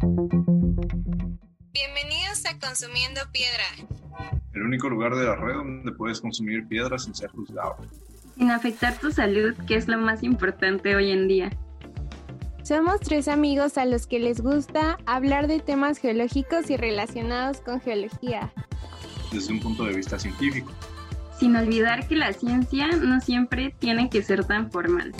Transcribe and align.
Bienvenidos 0.00 2.44
a 2.46 2.58
Consumiendo 2.58 3.20
Piedra. 3.32 3.64
El 4.52 4.62
único 4.62 4.88
lugar 4.88 5.14
de 5.14 5.24
la 5.24 5.36
red 5.36 5.54
donde 5.54 5.92
puedes 5.92 6.20
consumir 6.20 6.66
piedra 6.66 6.98
sin 6.98 7.14
ser 7.14 7.30
juzgado. 7.30 7.76
Sin 8.36 8.50
afectar 8.50 8.98
tu 8.98 9.12
salud, 9.12 9.54
que 9.66 9.76
es 9.76 9.86
lo 9.86 9.98
más 9.98 10.22
importante 10.22 10.96
hoy 10.96 11.12
en 11.12 11.28
día. 11.28 11.50
Somos 12.62 13.00
tres 13.00 13.28
amigos 13.28 13.78
a 13.78 13.84
los 13.84 14.06
que 14.06 14.18
les 14.18 14.40
gusta 14.40 14.98
hablar 15.06 15.46
de 15.46 15.60
temas 15.60 15.98
geológicos 15.98 16.70
y 16.70 16.76
relacionados 16.76 17.60
con 17.60 17.80
geología. 17.80 18.52
Desde 19.30 19.52
un 19.52 19.60
punto 19.60 19.84
de 19.84 19.94
vista 19.94 20.18
científico. 20.18 20.72
Sin 21.38 21.54
olvidar 21.56 22.08
que 22.08 22.16
la 22.16 22.32
ciencia 22.32 22.88
no 22.88 23.20
siempre 23.20 23.76
tiene 23.78 24.10
que 24.10 24.22
ser 24.22 24.44
tan 24.44 24.72
formal. 24.72 25.12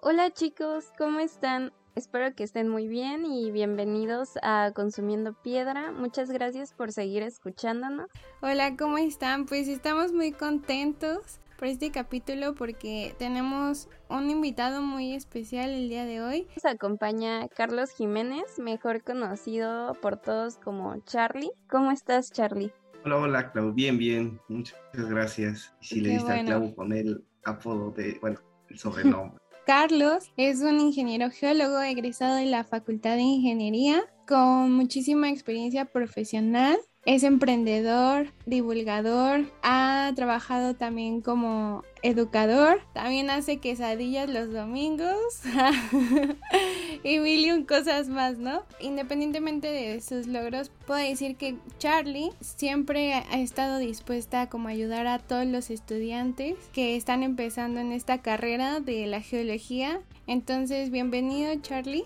Hola 0.00 0.30
chicos, 0.30 0.92
¿cómo 0.96 1.18
están? 1.20 1.72
Espero 1.98 2.32
que 2.32 2.44
estén 2.44 2.68
muy 2.68 2.86
bien 2.86 3.26
y 3.26 3.50
bienvenidos 3.50 4.38
a 4.42 4.70
Consumiendo 4.72 5.34
Piedra. 5.42 5.90
Muchas 5.90 6.30
gracias 6.30 6.72
por 6.72 6.92
seguir 6.92 7.24
escuchándonos. 7.24 8.06
Hola, 8.40 8.76
¿cómo 8.76 8.98
están? 8.98 9.46
Pues 9.46 9.66
estamos 9.66 10.12
muy 10.12 10.30
contentos 10.30 11.40
por 11.58 11.66
este 11.66 11.90
capítulo 11.90 12.54
porque 12.54 13.16
tenemos 13.18 13.88
un 14.08 14.30
invitado 14.30 14.80
muy 14.80 15.12
especial 15.12 15.70
el 15.70 15.88
día 15.88 16.04
de 16.04 16.22
hoy. 16.22 16.46
Nos 16.54 16.66
acompaña 16.66 17.48
Carlos 17.48 17.90
Jiménez, 17.90 18.60
mejor 18.60 19.02
conocido 19.02 19.94
por 19.94 20.18
todos 20.18 20.56
como 20.58 21.00
Charlie. 21.00 21.50
¿Cómo 21.68 21.90
estás, 21.90 22.30
Charlie? 22.30 22.70
Hola, 23.04 23.16
hola, 23.16 23.50
Clau. 23.50 23.72
Bien, 23.72 23.98
bien. 23.98 24.40
Muchas 24.46 24.78
gracias. 24.94 25.74
Y 25.80 25.86
si 25.86 26.00
le 26.00 26.10
diste 26.10 26.30
al 26.30 26.46
clavo 26.46 26.72
con 26.76 26.92
el 26.92 27.24
apodo 27.42 27.90
de, 27.90 28.18
bueno, 28.20 28.38
el 28.68 28.78
sobrenombre. 28.78 29.47
Carlos 29.68 30.32
es 30.38 30.62
un 30.62 30.80
ingeniero 30.80 31.30
geólogo 31.30 31.78
egresado 31.82 32.36
de 32.36 32.46
la 32.46 32.64
Facultad 32.64 33.16
de 33.16 33.20
Ingeniería 33.20 34.02
con 34.26 34.72
muchísima 34.72 35.28
experiencia 35.28 35.84
profesional. 35.84 36.78
Es 37.08 37.22
emprendedor, 37.22 38.34
divulgador, 38.44 39.50
ha 39.62 40.12
trabajado 40.14 40.74
también 40.74 41.22
como 41.22 41.82
educador, 42.02 42.82
también 42.92 43.30
hace 43.30 43.56
quesadillas 43.56 44.28
los 44.28 44.52
domingos 44.52 45.16
y 47.02 47.18
mil 47.18 47.64
cosas 47.64 48.10
más, 48.10 48.36
¿no? 48.36 48.62
Independientemente 48.78 49.68
de 49.68 50.02
sus 50.02 50.26
logros, 50.26 50.70
puedo 50.86 51.00
decir 51.00 51.36
que 51.36 51.56
Charlie 51.78 52.30
siempre 52.42 53.14
ha 53.14 53.40
estado 53.40 53.78
dispuesta 53.78 54.42
a 54.42 54.50
como 54.50 54.68
ayudar 54.68 55.06
a 55.06 55.18
todos 55.18 55.46
los 55.46 55.70
estudiantes 55.70 56.56
que 56.74 56.94
están 56.94 57.22
empezando 57.22 57.80
en 57.80 57.92
esta 57.92 58.20
carrera 58.20 58.80
de 58.80 59.06
la 59.06 59.22
geología. 59.22 60.02
Entonces, 60.26 60.90
bienvenido 60.90 61.54
Charlie. 61.62 62.04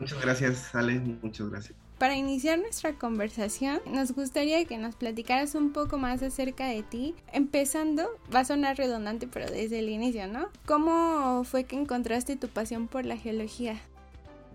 Muchas 0.00 0.20
gracias, 0.20 0.74
Ale, 0.74 0.98
muchas 0.98 1.48
gracias. 1.48 1.81
Para 2.02 2.16
iniciar 2.16 2.58
nuestra 2.58 2.94
conversación, 2.94 3.78
nos 3.86 4.10
gustaría 4.10 4.64
que 4.64 4.76
nos 4.76 4.96
platicaras 4.96 5.54
un 5.54 5.72
poco 5.72 5.98
más 5.98 6.20
acerca 6.20 6.66
de 6.66 6.82
ti. 6.82 7.14
Empezando, 7.32 8.08
va 8.34 8.40
a 8.40 8.44
sonar 8.44 8.76
redundante, 8.76 9.28
pero 9.28 9.48
desde 9.48 9.78
el 9.78 9.88
inicio, 9.88 10.26
¿no? 10.26 10.48
¿Cómo 10.66 11.44
fue 11.44 11.62
que 11.62 11.76
encontraste 11.76 12.34
tu 12.34 12.48
pasión 12.48 12.88
por 12.88 13.06
la 13.06 13.16
geología? 13.16 13.80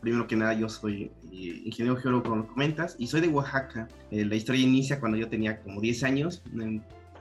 Primero 0.02 0.28
que 0.28 0.36
nada, 0.36 0.56
yo 0.56 0.68
soy 0.68 1.04
eh, 1.32 1.62
ingeniero 1.64 1.96
geólogo, 1.96 2.24
como 2.24 2.36
lo 2.36 2.48
comentas, 2.48 2.98
y 3.00 3.08
soy 3.08 3.22
de 3.22 3.30
Oaxaca. 3.30 3.88
Eh, 4.12 4.26
la 4.26 4.36
historia 4.36 4.62
inicia 4.62 5.00
cuando 5.00 5.18
yo 5.18 5.30
tenía 5.30 5.62
como 5.62 5.80
10 5.80 6.04
años. 6.04 6.44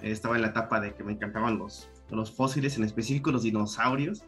estaba 0.02 0.34
en 0.34 0.42
la 0.42 0.48
etapa 0.48 0.80
de 0.80 0.92
que 0.92 1.04
me 1.04 1.12
encantaban 1.12 1.56
los, 1.56 1.88
los 2.10 2.32
fósiles, 2.32 2.76
en 2.76 2.82
específico 2.82 3.30
los 3.30 3.44
dinosaurios, 3.44 4.24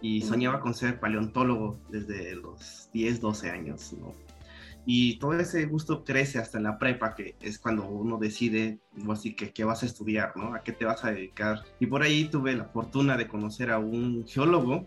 y 0.00 0.20
soñaba 0.22 0.58
con 0.58 0.74
ser 0.74 0.98
paleontólogo 0.98 1.78
desde 1.90 2.34
los 2.34 2.90
10, 2.92 3.20
12 3.20 3.50
años, 3.50 3.92
¿no? 3.92 4.12
Y 4.90 5.18
todo 5.18 5.34
ese 5.34 5.66
gusto 5.66 6.02
crece 6.02 6.38
hasta 6.38 6.58
la 6.60 6.78
prepa, 6.78 7.14
que 7.14 7.36
es 7.42 7.58
cuando 7.58 7.86
uno 7.86 8.16
decide, 8.16 8.78
así 9.10 9.34
que 9.34 9.52
qué 9.52 9.62
vas 9.62 9.82
a 9.82 9.86
estudiar, 9.86 10.34
¿no? 10.34 10.54
A 10.54 10.62
qué 10.62 10.72
te 10.72 10.86
vas 10.86 11.04
a 11.04 11.10
dedicar. 11.10 11.62
Y 11.78 11.88
por 11.88 12.00
ahí 12.00 12.24
tuve 12.24 12.54
la 12.54 12.64
fortuna 12.64 13.18
de 13.18 13.28
conocer 13.28 13.70
a 13.70 13.78
un 13.78 14.26
geólogo 14.26 14.86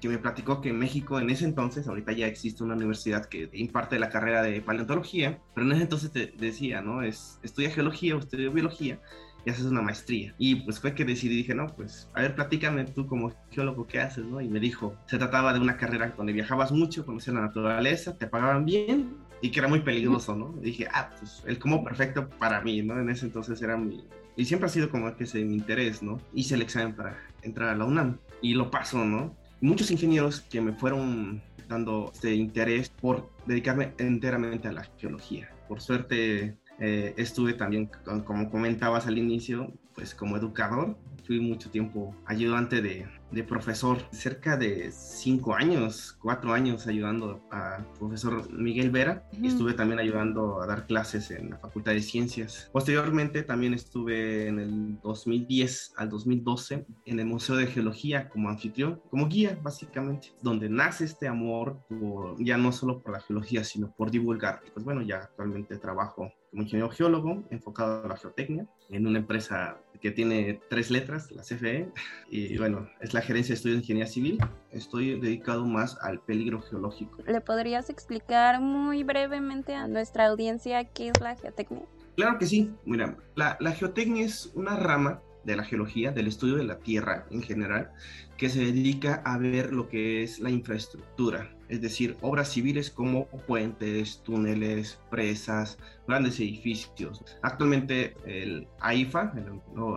que 0.00 0.08
me 0.08 0.18
platicó 0.18 0.60
que 0.60 0.70
en 0.70 0.80
México 0.80 1.20
en 1.20 1.30
ese 1.30 1.44
entonces, 1.44 1.86
ahorita 1.86 2.10
ya 2.10 2.26
existe 2.26 2.64
una 2.64 2.74
universidad 2.74 3.26
que 3.26 3.48
imparte 3.52 4.00
la 4.00 4.08
carrera 4.08 4.42
de 4.42 4.60
paleontología, 4.62 5.40
pero 5.54 5.64
en 5.64 5.74
ese 5.74 5.82
entonces 5.82 6.10
te 6.10 6.34
decía, 6.36 6.80
¿no? 6.80 7.02
Es, 7.02 7.38
estudia 7.44 7.70
geología 7.70 8.16
o 8.16 8.18
estudia 8.18 8.50
biología 8.50 9.00
y 9.44 9.50
haces 9.50 9.66
una 9.66 9.80
maestría. 9.80 10.34
Y 10.38 10.56
pues 10.56 10.80
fue 10.80 10.92
que 10.92 11.04
decidí, 11.04 11.36
dije, 11.36 11.54
no, 11.54 11.68
pues, 11.68 12.10
a 12.14 12.22
ver, 12.22 12.34
platícame 12.34 12.84
tú 12.86 13.06
como 13.06 13.32
geólogo, 13.52 13.86
¿qué 13.86 14.00
haces, 14.00 14.24
no? 14.24 14.40
Y 14.40 14.48
me 14.48 14.58
dijo, 14.58 14.96
se 15.06 15.18
trataba 15.18 15.52
de 15.52 15.60
una 15.60 15.76
carrera 15.76 16.12
donde 16.16 16.32
viajabas 16.32 16.72
mucho, 16.72 17.06
conocías 17.06 17.36
la 17.36 17.42
naturaleza, 17.42 18.18
te 18.18 18.26
pagaban 18.26 18.64
bien 18.64 19.24
y 19.40 19.50
que 19.50 19.58
era 19.58 19.68
muy 19.68 19.80
peligroso, 19.80 20.34
¿no? 20.34 20.54
Y 20.60 20.66
dije, 20.66 20.88
ah, 20.92 21.10
pues 21.18 21.42
el 21.46 21.58
como 21.58 21.84
perfecto 21.84 22.28
para 22.28 22.60
mí, 22.60 22.82
¿no? 22.82 22.98
En 23.00 23.10
ese 23.10 23.26
entonces 23.26 23.60
era 23.62 23.76
mi... 23.76 24.04
Y 24.36 24.44
siempre 24.44 24.66
ha 24.66 24.70
sido 24.70 24.90
como 24.90 25.14
que 25.16 25.24
ese 25.24 25.44
mi 25.44 25.54
interés, 25.54 26.02
¿no? 26.02 26.20
Hice 26.34 26.54
el 26.54 26.62
examen 26.62 26.94
para 26.94 27.18
entrar 27.42 27.70
a 27.70 27.76
la 27.76 27.84
UNAM 27.84 28.18
y 28.42 28.54
lo 28.54 28.70
pasó, 28.70 29.04
¿no? 29.04 29.34
Muchos 29.60 29.90
ingenieros 29.90 30.40
que 30.40 30.60
me 30.60 30.72
fueron 30.72 31.42
dando 31.68 32.10
este 32.12 32.34
interés 32.34 32.90
por 32.90 33.30
dedicarme 33.46 33.92
enteramente 33.98 34.68
a 34.68 34.72
la 34.72 34.84
geología. 34.98 35.50
Por 35.68 35.80
suerte 35.80 36.56
eh, 36.78 37.14
estuve 37.16 37.54
también, 37.54 37.90
como 38.24 38.50
comentabas 38.50 39.06
al 39.06 39.18
inicio, 39.18 39.72
pues 39.96 40.14
como 40.14 40.36
educador. 40.36 40.96
Fui 41.26 41.40
mucho 41.40 41.70
tiempo 41.70 42.14
ayudante 42.26 42.80
de, 42.80 43.08
de 43.32 43.42
profesor, 43.42 43.98
cerca 44.12 44.56
de 44.56 44.92
cinco 44.92 45.54
años, 45.54 46.16
cuatro 46.20 46.52
años 46.52 46.86
ayudando 46.86 47.40
al 47.50 47.84
profesor 47.98 48.48
Miguel 48.52 48.90
Vera 48.90 49.28
y 49.32 49.48
estuve 49.48 49.74
también 49.74 49.98
ayudando 49.98 50.62
a 50.62 50.66
dar 50.66 50.86
clases 50.86 51.32
en 51.32 51.50
la 51.50 51.58
Facultad 51.58 51.92
de 51.92 52.02
Ciencias. 52.02 52.70
Posteriormente 52.72 53.42
también 53.42 53.74
estuve 53.74 54.46
en 54.46 54.60
el 54.60 55.00
2010 55.00 55.94
al 55.96 56.10
2012 56.10 56.86
en 57.04 57.18
el 57.18 57.26
Museo 57.26 57.56
de 57.56 57.66
Geología 57.66 58.28
como 58.28 58.48
anfitrión, 58.48 59.00
como 59.10 59.26
guía 59.26 59.58
básicamente, 59.60 60.32
donde 60.42 60.68
nace 60.68 61.04
este 61.04 61.26
amor 61.26 61.80
por, 61.88 62.42
ya 62.42 62.56
no 62.56 62.70
solo 62.70 63.02
por 63.02 63.12
la 63.12 63.20
geología, 63.20 63.64
sino 63.64 63.92
por 63.92 64.12
divulgar. 64.12 64.62
Pues 64.72 64.84
bueno, 64.84 65.02
ya 65.02 65.16
actualmente 65.16 65.76
trabajo 65.78 66.32
como 66.50 66.62
ingeniero 66.62 66.90
geólogo 66.90 67.44
enfocado 67.50 68.04
a 68.04 68.08
la 68.08 68.16
geotecnia 68.16 68.66
en 68.88 69.06
una 69.06 69.18
empresa 69.18 69.78
que 69.98 70.10
tiene 70.10 70.60
tres 70.68 70.90
letras, 70.90 71.30
la 71.30 71.42
CFE, 71.42 71.88
y 72.30 72.56
bueno, 72.58 72.88
es 73.00 73.14
la 73.14 73.20
gerencia 73.20 73.52
de 73.52 73.56
estudios 73.56 73.76
de 73.76 73.82
ingeniería 73.82 74.12
civil. 74.12 74.38
Estoy 74.70 75.18
dedicado 75.20 75.66
más 75.66 75.98
al 76.02 76.20
peligro 76.20 76.60
geológico. 76.62 77.22
¿Le 77.26 77.40
podrías 77.40 77.90
explicar 77.90 78.60
muy 78.60 79.04
brevemente 79.04 79.74
a 79.74 79.88
nuestra 79.88 80.26
audiencia 80.26 80.84
qué 80.84 81.08
es 81.08 81.20
la 81.20 81.36
geotecnia? 81.36 81.82
Claro 82.16 82.38
que 82.38 82.46
sí. 82.46 82.72
Mira, 82.84 83.16
la, 83.34 83.56
la 83.60 83.72
geotecnia 83.72 84.24
es 84.24 84.50
una 84.54 84.76
rama 84.76 85.20
de 85.44 85.56
la 85.56 85.64
geología, 85.64 86.10
del 86.10 86.26
estudio 86.26 86.56
de 86.56 86.64
la 86.64 86.78
Tierra 86.78 87.24
en 87.30 87.42
general, 87.42 87.92
que 88.36 88.48
se 88.48 88.60
dedica 88.60 89.22
a 89.24 89.38
ver 89.38 89.72
lo 89.72 89.88
que 89.88 90.22
es 90.22 90.38
la 90.40 90.50
infraestructura, 90.50 91.50
es 91.68 91.80
decir, 91.80 92.16
obras 92.20 92.52
civiles 92.52 92.90
como 92.90 93.26
puentes, 93.26 94.22
túneles, 94.22 95.00
presas, 95.10 95.78
grandes 96.06 96.38
edificios. 96.38 97.24
Actualmente 97.42 98.14
el 98.24 98.68
AIFA, 98.80 99.32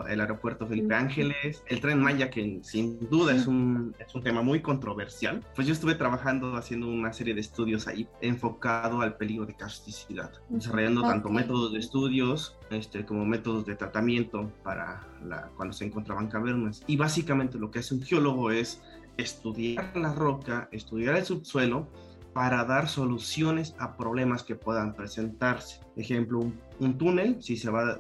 el, 0.09 0.19
aeropuerto 0.19 0.65
Felipe 0.67 0.95
Ángeles, 0.95 1.63
el 1.67 1.79
tren 1.79 2.01
Maya, 2.01 2.29
que 2.29 2.59
sin 2.63 2.99
duda 3.09 3.35
es 3.35 3.45
un, 3.45 3.95
es 3.99 4.13
un 4.15 4.23
tema 4.23 4.41
muy 4.41 4.61
controversial, 4.61 5.43
pues 5.55 5.67
yo 5.67 5.73
estuve 5.73 5.95
trabajando 5.95 6.55
haciendo 6.55 6.87
una 6.87 7.13
serie 7.13 7.33
de 7.33 7.41
estudios 7.41 7.87
ahí 7.87 8.07
enfocado 8.21 9.01
al 9.01 9.17
peligro 9.17 9.45
de 9.45 9.55
casticidad, 9.55 10.31
desarrollando 10.49 11.01
tanto 11.01 11.29
métodos 11.29 11.73
de 11.73 11.79
estudios 11.79 12.57
este, 12.71 13.05
como 13.05 13.25
métodos 13.25 13.65
de 13.65 13.75
tratamiento 13.75 14.51
para 14.63 15.07
la, 15.25 15.49
cuando 15.55 15.73
se 15.73 15.85
encontraban 15.85 16.27
cavernas. 16.27 16.83
Y 16.87 16.97
básicamente 16.97 17.57
lo 17.57 17.71
que 17.71 17.79
hace 17.79 17.93
un 17.93 18.01
geólogo 18.01 18.28
es 18.51 18.81
estudiar 19.17 19.95
la 19.95 20.13
roca, 20.13 20.69
estudiar 20.71 21.15
el 21.15 21.25
subsuelo 21.25 21.87
para 22.33 22.63
dar 22.63 22.87
soluciones 22.87 23.75
a 23.79 23.97
problemas 23.97 24.43
que 24.43 24.55
puedan 24.55 24.93
presentarse. 24.93 25.81
Ejemplo, 25.95 26.39
un, 26.79 26.97
túnel, 26.97 27.41
si, 27.41 27.57
se 27.57 27.69
va, 27.69 27.99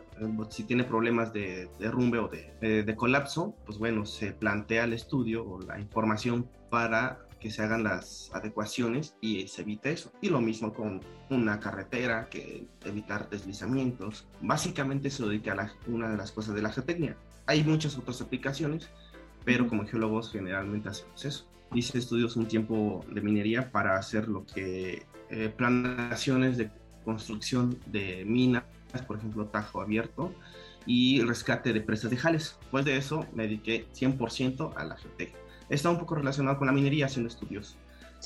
si 0.49 0.63
tiene 0.63 0.83
problemas 0.83 1.33
de 1.33 1.69
derrumbe 1.79 2.19
o 2.19 2.27
de, 2.27 2.83
de, 2.83 2.95
colapso, 2.95 3.55
pues 3.65 3.77
bueno, 3.77 4.05
se 4.05 4.31
plantea 4.31 4.85
el 4.85 4.93
estudio 4.93 5.45
o 5.45 5.59
la 5.61 5.79
información 5.79 6.47
para 6.69 7.19
que 7.39 7.51
se 7.51 7.63
hagan 7.63 7.83
las 7.83 8.29
adecuaciones 8.33 9.15
y 9.21 9.47
se 9.47 9.61
evite 9.61 9.91
eso. 9.91 10.11
Y 10.21 10.29
lo 10.29 10.41
mismo 10.41 10.73
con 10.73 11.01
una 11.29 11.59
carretera, 11.59 12.29
que 12.29 12.67
evitar 12.85 13.29
deslizamientos. 13.29 14.27
Básicamente 14.41 15.09
se 15.09 15.25
dedica 15.25 15.53
a 15.53 15.73
una 15.87 16.09
de 16.09 16.17
las 16.17 16.31
cosas 16.31 16.55
de 16.55 16.61
la 16.61 16.71
geotecnia. 16.71 17.17
Hay 17.45 17.63
muchas 17.63 17.97
otras 17.97 18.21
aplicaciones, 18.21 18.89
pero 19.49 19.67
como 19.67 19.83
geólogos 19.83 20.31
generalmente 20.31 20.89
hacemos 20.89 21.25
eso. 21.25 21.45
Hice 21.73 21.97
estudios 21.97 22.35
un 22.35 22.45
tiempo 22.45 23.03
de 23.11 23.19
minería 23.19 23.71
para 23.71 23.97
hacer 23.97 24.27
lo 24.27 24.45
que 24.45 25.07
eh, 25.31 25.49
planaciones 25.49 26.55
de 26.57 26.69
construcción 27.03 27.79
de 27.87 28.25
minas, 28.27 28.61
por 29.07 29.17
ejemplo, 29.17 29.47
tajo 29.47 29.81
abierto 29.81 30.31
y 30.85 31.23
rescate 31.23 31.73
de 31.73 31.81
presas 31.81 32.11
de 32.11 32.17
jales. 32.17 32.57
Después 32.59 32.85
de 32.85 32.97
eso 32.97 33.25
me 33.33 33.47
dediqué 33.47 33.87
100% 33.91 34.73
a 34.75 34.83
la 34.83 34.97
geotecnia. 34.97 35.39
Está 35.67 35.89
un 35.89 35.97
poco 35.97 36.13
relacionado 36.13 36.59
con 36.59 36.67
la 36.67 36.73
minería 36.73 37.07
haciendo 37.07 37.29
estudios 37.29 37.75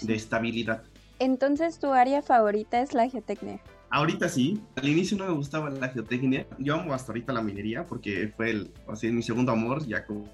de 0.02 0.16
estabilidad. 0.16 0.84
Entonces, 1.19 1.80
¿tu 1.80 1.94
área 1.94 2.22
favorita 2.22 2.81
es 2.81 2.94
la 2.94 3.08
geotecnia? 3.08 3.62
Ahorita 3.94 4.28
sí, 4.28 4.60
al 4.75 4.90
inicio 4.90 5.16
no 5.16 5.28
me 5.28 5.34
gustaba 5.34 5.69
la 5.69 5.88
geotecnia. 5.88 6.48
Yo 6.57 6.74
amo 6.74 6.95
hasta 6.95 7.12
ahorita 7.12 7.31
la 7.31 7.44
minería 7.44 7.86
porque 7.86 8.34
fue 8.36 8.50
el, 8.50 8.72
así, 8.88 9.12
mi 9.12 9.22
segundo 9.22 9.51
amor, 9.51 9.86
ya 9.86 10.04
como, 10.04 10.25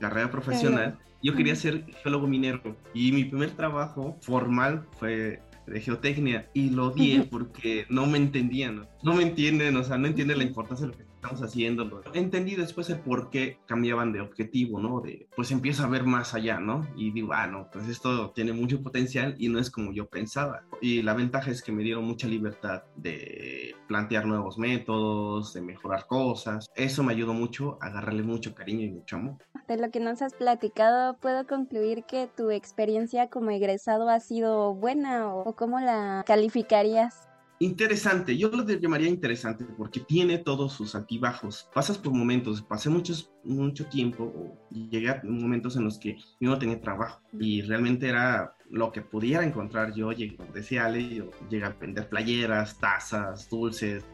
carrera 0.00 0.28
profesional. 0.28 0.98
Yo 1.22 1.36
quería 1.36 1.54
ser 1.54 1.84
geólogo 2.02 2.26
minero 2.26 2.76
y 2.92 3.12
mi 3.12 3.22
primer 3.22 3.52
trabajo 3.52 4.18
formal 4.22 4.88
fue 4.98 5.40
de 5.68 5.80
geotecnia 5.80 6.50
y 6.52 6.70
lo 6.70 6.88
odié 6.88 7.22
porque 7.22 7.86
no 7.88 8.06
me 8.06 8.18
entendían, 8.18 8.88
no 9.04 9.14
me 9.14 9.22
entienden, 9.22 9.76
o 9.76 9.84
sea, 9.84 9.96
no 9.96 10.08
entienden 10.08 10.38
la 10.38 10.44
importancia 10.44 10.86
de 10.86 10.92
lo 10.92 10.98
que 10.98 11.09
estamos 11.20 11.42
haciendo. 11.42 12.02
Entendí 12.14 12.56
después 12.56 12.88
el 12.88 13.00
por 13.00 13.30
qué 13.30 13.58
cambiaban 13.66 14.12
de 14.12 14.20
objetivo, 14.20 14.80
¿no? 14.80 15.00
De, 15.00 15.28
pues 15.36 15.50
empiezo 15.50 15.84
a 15.84 15.88
ver 15.88 16.04
más 16.04 16.34
allá, 16.34 16.58
¿no? 16.58 16.88
Y 16.96 17.10
digo, 17.10 17.32
ah, 17.34 17.46
no, 17.46 17.68
pues 17.70 17.88
esto 17.88 18.30
tiene 18.30 18.52
mucho 18.52 18.82
potencial 18.82 19.34
y 19.38 19.48
no 19.48 19.58
es 19.58 19.70
como 19.70 19.92
yo 19.92 20.08
pensaba. 20.08 20.62
Y 20.80 21.02
la 21.02 21.14
ventaja 21.14 21.50
es 21.50 21.62
que 21.62 21.72
me 21.72 21.82
dieron 21.82 22.04
mucha 22.04 22.26
libertad 22.26 22.84
de 22.96 23.74
plantear 23.86 24.24
nuevos 24.24 24.56
métodos, 24.58 25.52
de 25.52 25.60
mejorar 25.60 26.06
cosas. 26.06 26.70
Eso 26.74 27.02
me 27.02 27.12
ayudó 27.12 27.34
mucho 27.34 27.78
a 27.82 27.86
agarrarle 27.86 28.22
mucho 28.22 28.54
cariño 28.54 28.86
y 28.86 28.90
mucho 28.90 29.16
amor. 29.16 29.36
De 29.68 29.76
lo 29.76 29.90
que 29.90 30.00
nos 30.00 30.22
has 30.22 30.34
platicado, 30.34 31.18
puedo 31.18 31.46
concluir 31.46 32.04
que 32.04 32.28
tu 32.34 32.50
experiencia 32.50 33.28
como 33.28 33.50
egresado 33.50 34.08
ha 34.08 34.20
sido 34.20 34.74
buena 34.74 35.34
o 35.34 35.54
cómo 35.54 35.80
la 35.80 36.24
calificarías. 36.26 37.29
Interesante, 37.62 38.38
yo 38.38 38.48
lo 38.48 38.66
llamaría 38.66 39.10
interesante 39.10 39.66
porque 39.76 40.00
tiene 40.00 40.38
todos 40.38 40.72
sus 40.72 40.94
altibajos. 40.94 41.68
Pasas 41.74 41.98
por 41.98 42.14
momentos, 42.14 42.62
pasé 42.62 42.88
muchos, 42.88 43.30
mucho 43.44 43.84
tiempo, 43.84 44.24
o 44.24 44.58
llegué 44.70 45.10
a 45.10 45.20
momentos 45.24 45.76
en 45.76 45.84
los 45.84 45.98
que 45.98 46.16
yo 46.40 46.48
no 46.48 46.58
tenía 46.58 46.80
trabajo 46.80 47.20
y 47.38 47.60
realmente 47.60 48.08
era 48.08 48.56
lo 48.70 48.90
que 48.92 49.02
pudiera 49.02 49.44
encontrar 49.44 49.92
yo, 49.92 50.08
decía 50.54 50.86
Ale, 50.86 51.16
yo 51.16 51.30
llegué 51.50 51.66
a 51.66 51.76
vender 51.78 52.08
playeras, 52.08 52.78
tazas, 52.78 53.50
dulces, 53.50 54.04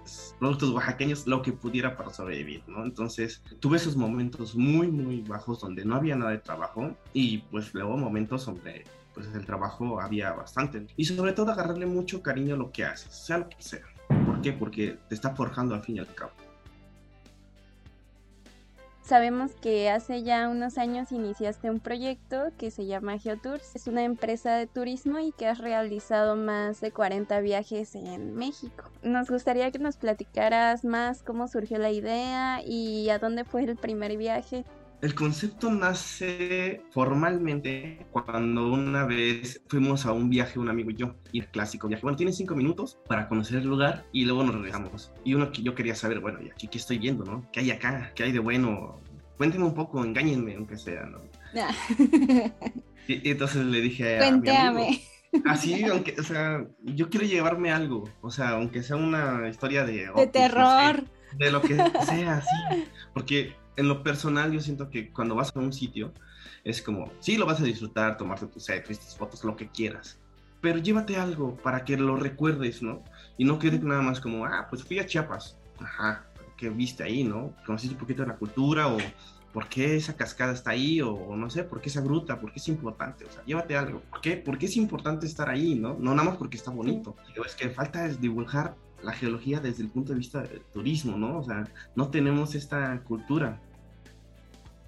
productos 0.41 0.71
oaxaqueños, 0.71 1.25
lo 1.29 1.41
que 1.41 1.53
pudiera 1.53 1.97
para 1.97 2.11
sobrevivir, 2.11 2.65
¿no? 2.67 2.85
Entonces 2.85 3.45
tuve 3.61 3.77
esos 3.77 3.97
momentos 3.97 4.57
muy, 4.57 4.89
muy 4.89 5.21
bajos 5.21 5.61
donde 5.61 5.85
no 5.85 5.95
había 5.95 6.17
nada 6.17 6.33
de 6.33 6.39
trabajo 6.39 6.97
y 7.13 7.39
pues 7.39 7.73
luego 7.75 7.97
momentos 7.97 8.47
donde 8.47 8.85
pues 9.17 9.35
el 9.35 9.47
trabajo 9.47 9.99
había 9.99 10.31
bastante. 10.33 10.87
Y 10.95 11.07
sobre 11.07 11.33
todo 11.33 11.51
agarrarle 11.51 11.87
mucho 11.87 12.23
cariño 12.23 12.55
a 12.55 12.59
lo 12.59 12.71
que 12.71 12.85
haces, 12.85 13.15
sea 13.15 13.39
lo 13.39 13.49
que 13.49 13.57
sea. 13.61 13.81
¿Por 14.27 14.43
qué? 14.43 14.53
Porque 14.53 14.99
te 15.09 15.15
está 15.15 15.35
forjando 15.35 15.75
al 15.75 15.83
fin 15.83 15.97
y 15.97 16.01
al 16.01 16.15
cabo. 16.15 16.33
Sabemos 19.01 19.53
que 19.53 19.89
hace 19.89 20.23
ya 20.23 20.49
unos 20.49 20.77
años 20.77 21.13
iniciaste 21.13 21.71
un 21.71 21.81
proyecto 21.81 22.51
que 22.59 22.71
se 22.71 22.85
llama 22.85 23.19
GeoTours. 23.19 23.75
Es 23.75 23.87
una 23.87 24.03
empresa 24.03 24.57
de 24.57 24.67
turismo 24.67 25.19
y 25.21 25.33
que 25.33 25.47
has 25.47 25.59
realizado 25.59 26.37
más 26.37 26.83
de 26.83 26.91
40 26.91 27.41
viajes 27.41 27.95
en 27.95 28.35
México. 28.35 28.91
Nos 29.03 29.31
gustaría 29.31 29.71
que 29.71 29.79
nos 29.79 29.97
platicaras 29.97 30.85
más 30.85 31.23
cómo 31.23 31.49
surgió 31.49 31.79
la 31.79 31.91
idea 31.91 32.61
y 32.67 33.09
a 33.09 33.19
dónde 33.19 33.45
fue 33.45 33.65
el 33.65 33.77
primer 33.77 34.19
viaje. 34.19 34.67
El 35.03 35.15
concepto 35.15 35.71
nace 35.71 36.81
formalmente 36.91 38.07
cuando 38.13 38.73
una 38.73 39.05
vez 39.05 39.61
fuimos 39.69 40.07
a 40.07 40.13
un 40.13 40.31
viaje, 40.31 40.59
un 40.59 40.71
amigo 40.71 40.91
y 40.91 40.97
yo, 40.97 41.15
y 41.33 41.41
el 41.41 41.49
clásico 41.49 41.87
viaje. 41.87 42.03
Bueno, 42.03 42.17
tiene 42.17 42.33
cinco 42.33 42.55
minutos 42.55 42.99
para 43.07 43.29
conocer 43.29 43.59
el 43.59 43.67
lugar 43.67 44.07
y 44.13 44.25
luego 44.25 44.43
nos 44.43 44.55
regresamos. 44.55 45.13
Y 45.23 45.35
uno 45.35 45.53
que 45.53 45.63
yo 45.63 45.75
quería 45.75 45.95
saber, 45.95 46.21
bueno, 46.21 46.41
¿y 46.43 46.51
aquí 46.51 46.69
qué 46.69 46.79
estoy 46.79 46.99
viendo, 46.99 47.25
no? 47.25 47.47
¿Qué 47.53 47.61
hay 47.61 47.71
acá? 47.71 48.13
¿Qué 48.15 48.25
hay 48.25 48.33
de 48.33 48.39
bueno? 48.39 49.01
Cuéntenme 49.37 49.67
un 49.67 49.75
poco, 49.75 50.03
engáñenme, 50.03 50.55
aunque 50.57 50.79
sea, 50.79 51.05
¿no? 51.05 51.21
y, 53.07 53.31
entonces 53.31 53.67
le 53.67 53.81
dije 53.83 54.17
a 54.17 54.19
Cuéntame. 54.19 55.03
Así, 55.45 55.85
aunque, 55.85 56.15
o 56.19 56.23
sea, 56.23 56.65
yo 56.83 57.11
quiero 57.11 57.27
llevarme 57.27 57.71
algo, 57.71 58.09
o 58.23 58.31
sea, 58.31 58.51
aunque 58.51 58.83
sea 58.83 58.97
una 58.97 59.47
historia 59.49 59.85
de... 59.85 60.11
de 60.17 60.27
terror. 60.29 61.05
de 61.37 61.51
lo 61.51 61.61
que 61.61 61.75
sea, 61.75 62.41
sí. 62.41 62.85
Porque 63.13 63.55
en 63.77 63.89
lo 63.89 64.03
personal 64.03 64.53
yo 64.53 64.61
siento 64.61 64.91
que 64.91 65.11
cuando 65.11 65.35
vas 65.35 65.55
a 65.55 65.59
un 65.59 65.73
sitio 65.73 66.13
es 66.65 66.83
como, 66.83 67.13
sí, 67.21 67.37
lo 67.37 67.47
vas 67.47 67.61
a 67.61 67.65
disfrutar, 67.65 68.17
tomarte 68.17 68.47
tus 68.47 68.65
selfies, 68.65 69.17
fotos, 69.17 69.45
lo 69.45 69.57
que 69.57 69.69
quieras, 69.69 70.19
pero 70.61 70.79
llévate 70.79 71.17
algo 71.17 71.57
para 71.57 71.85
que 71.85 71.97
lo 71.97 72.17
recuerdes, 72.17 72.83
¿no? 72.83 73.05
Y 73.39 73.45
no 73.45 73.59
quede 73.59 73.79
nada 73.79 74.03
más 74.03 74.21
como, 74.21 74.47
ah, 74.47 74.67
pues 74.69 74.83
fui 74.83 74.99
a 74.99 75.07
Chiapas, 75.07 75.57
ajá, 75.79 76.27
¿qué 76.57 76.71
viste 76.71 77.03
ahí, 77.03 77.23
no? 77.23 77.55
Conociste 77.65 77.95
un 77.95 78.01
poquito 78.01 78.23
de 78.23 78.29
la 78.29 78.37
cultura 78.37 78.89
o 78.89 78.99
por 79.53 79.69
qué 79.69 79.97
esa 79.97 80.17
cascada 80.17 80.53
está 80.53 80.71
ahí 80.71 81.01
o, 81.01 81.37
no 81.37 81.49
sé, 81.51 81.65
por 81.65 81.81
qué 81.81 81.89
esa 81.89 82.01
gruta, 82.01 82.41
por 82.41 82.53
qué 82.53 82.59
es 82.59 82.69
importante, 82.69 83.25
o 83.25 83.31
sea, 83.31 83.45
llévate 83.45 83.77
algo, 83.77 84.01
¿por 84.11 84.21
qué? 84.21 84.37
Porque 84.37 84.67
es 84.67 84.77
importante 84.77 85.27
estar 85.27 85.49
ahí, 85.49 85.75
¿no? 85.75 85.97
No 85.99 86.15
nada 86.15 86.31
más 86.31 86.37
porque 86.37 86.57
está 86.57 86.71
bonito, 86.71 87.17
es 87.47 87.55
que 87.55 87.71
falta 87.71 88.07
es 88.07 88.21
divulgar 88.21 88.75
la 89.03 89.13
geología 89.13 89.61
desde 89.61 89.83
el 89.83 89.89
punto 89.89 90.13
de 90.13 90.19
vista 90.19 90.43
del 90.43 90.61
turismo, 90.73 91.17
¿no? 91.17 91.39
O 91.39 91.45
sea, 91.45 91.69
no 91.95 92.09
tenemos 92.09 92.55
esta 92.55 92.99
cultura 93.05 93.61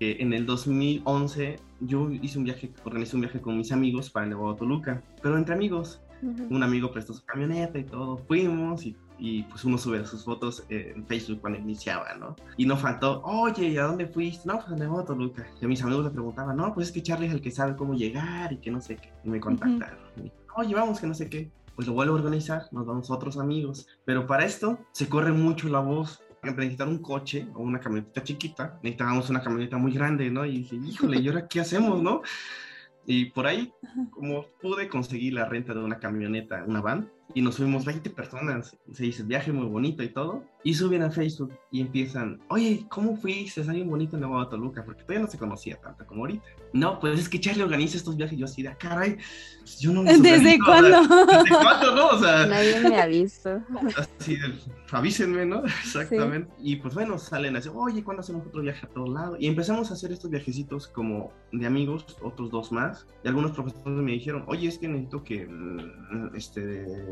en 0.01 0.33
el 0.33 0.47
2011 0.47 1.59
yo 1.81 2.11
hice 2.11 2.39
un 2.39 2.45
viaje, 2.45 2.73
organizé 2.85 3.17
un 3.17 3.23
viaje 3.23 3.41
con 3.41 3.57
mis 3.57 3.73
amigos 3.73 4.11
para 4.11 4.25
el 4.25 4.31
Nevado 4.31 4.57
Toluca, 4.57 5.03
pero 5.23 5.37
entre 5.37 5.55
amigos. 5.55 6.01
Un 6.21 6.65
amigo 6.65 6.91
prestó 6.91 7.15
su 7.15 7.25
camioneta 7.25 7.79
y 7.79 7.85
todo, 7.85 8.19
fuimos 8.19 8.85
y, 8.85 8.97
y 9.21 9.45
pues 9.45 9.65
uno 9.65 9.79
sube 9.79 10.05
sus 10.05 10.25
fotos 10.25 10.65
en 10.69 11.07
Facebook 11.07 11.41
cuando 11.41 11.61
iniciaba, 11.61 12.13
¿no? 12.19 12.35
Y 12.57 12.67
no 12.67 12.77
faltó, 12.77 13.23
oye, 13.23 13.69
¿y 13.69 13.79
a 13.79 13.85
dónde 13.85 14.07
fuiste? 14.07 14.49
No, 14.49 14.55
pues 14.55 14.67
al 14.67 14.81
Nevado 14.81 15.05
Toluca. 15.05 15.47
Y 15.61 15.65
a 15.65 15.69
mis 15.69 15.81
amigos 15.81 16.05
le 16.05 16.11
preguntaban, 16.11 16.57
no, 16.57 16.75
pues 16.75 16.89
es 16.89 16.93
que 16.93 17.05
Charlie 17.05 17.29
es 17.29 17.35
el 17.35 17.41
que 17.41 17.53
sabe 17.53 17.77
cómo 17.77 17.95
llegar 17.95 18.53
y 18.53 18.57
que 18.57 18.71
no 18.73 18.81
sé 18.81 18.97
qué. 18.97 19.13
Y 19.23 19.29
me 19.29 19.39
contactaron. 19.39 19.99
oye, 20.57 20.75
vamos, 20.75 20.99
que 20.99 21.07
no 21.07 21.15
sé 21.15 21.31
qué. 21.31 21.53
Pues 21.77 21.87
lo 21.87 21.95
vuelvo 21.95 22.15
a 22.15 22.19
organizar, 22.19 22.63
nos 22.73 22.85
vamos 22.85 23.13
otros 23.13 23.39
amigos. 23.39 23.87
Pero 24.05 24.27
para 24.27 24.45
esto 24.45 24.81
se 24.91 25.09
corre 25.09 25.31
mucho 25.31 25.69
la 25.69 25.79
voz 25.79 26.21
para 26.41 26.55
necesitar 26.55 26.89
un 26.89 26.99
coche 26.99 27.47
o 27.55 27.63
una 27.63 27.81
camioneta 27.81 28.23
chiquita, 28.23 28.79
necesitábamos 28.83 29.31
una 29.31 29.43
camioneta 29.43 29.77
muy 29.77 29.93
grande, 29.93 30.31
¿no? 30.31 30.45
Y 30.45 30.59
dije, 30.59 30.77
híjole, 30.77 31.19
¿y 31.19 31.29
ahora 31.29 31.49
qué 31.49 31.61
hacemos, 31.61 32.03
no? 32.03 32.23
Y 33.07 33.27
por 33.27 33.47
ahí, 33.47 33.73
como 34.11 34.47
pude 34.61 34.89
conseguir 34.89 35.35
la 35.35 35.47
renta 35.47 35.73
de 35.73 35.81
una 35.81 35.99
camioneta, 35.99 36.65
una 36.67 36.81
van, 36.81 37.11
y 37.35 37.43
nos 37.43 37.57
fuimos 37.57 37.85
20 37.85 38.11
personas. 38.11 38.77
Se 38.93 39.05
dice 39.05 39.23
viaje 39.23 39.53
muy 39.53 39.67
bonito 39.67 40.03
y 40.03 40.09
todo. 40.09 40.45
Y 40.65 40.75
suben 40.75 41.03
a 41.03 41.11
Facebook 41.11 41.53
y 41.71 41.81
empiezan, 41.81 42.41
oye, 42.49 42.85
¿cómo 42.89 43.17
fuiste? 43.17 43.61
Es 43.61 43.69
bien 43.69 43.89
bonito 43.89 44.17
en 44.17 44.23
Nueva 44.23 44.49
Toluca, 44.49 44.85
porque 44.85 45.03
todavía 45.03 45.25
no 45.25 45.31
se 45.31 45.39
conocía 45.39 45.77
tanto 45.77 46.05
como 46.07 46.23
ahorita. 46.23 46.45
No, 46.73 46.99
pues 46.99 47.19
es 47.19 47.29
que 47.29 47.41
Charlie 47.41 47.63
organiza 47.63 47.97
estos 47.97 48.17
viajes. 48.17 48.39
Yo 48.39 48.45
así 48.45 48.63
de, 48.63 48.69
ah, 48.69 48.77
caray, 48.77 49.17
pues 49.61 49.79
yo 49.79 49.93
no 49.93 50.03
¿Desde 50.03 50.59
cuándo? 50.59 51.01
¿Desde 51.27 51.49
cuándo, 51.49 51.95
no? 51.95 52.09
O 52.09 52.19
sea, 52.19 52.47
nadie 52.47 52.81
me 52.81 53.01
ha 53.01 53.07
visto. 53.07 53.63
Así, 54.19 54.37
avísenme, 54.91 55.47
¿no? 55.47 55.65
Exactamente. 55.65 56.51
Y 56.61 56.77
pues 56.77 56.95
bueno, 56.95 57.19
salen 57.19 57.57
así, 57.57 57.71
oye, 57.73 58.03
¿cuándo 58.03 58.21
hacemos 58.21 58.47
otro 58.47 58.63
viaje 58.63 58.87
a 58.87 58.89
todos 58.89 59.09
lados? 59.09 59.37
Y 59.41 59.47
empezamos 59.47 59.91
a 59.91 59.95
hacer 59.95 60.13
estos 60.13 60.31
viajecitos 60.31 60.89
como 60.89 61.33
de 61.53 61.67
amigos, 61.67 62.05
otros 62.23 62.51
dos 62.51 62.73
más. 62.73 63.07
Y 63.25 63.29
algunos 63.29 63.53
profesores 63.53 63.87
me 63.87 64.13
dijeron, 64.13 64.45
oye, 64.47 64.69
es 64.69 64.79
que 64.79 64.89
necesito 64.89 65.23
que, 65.23 65.47
mm, 65.47 66.35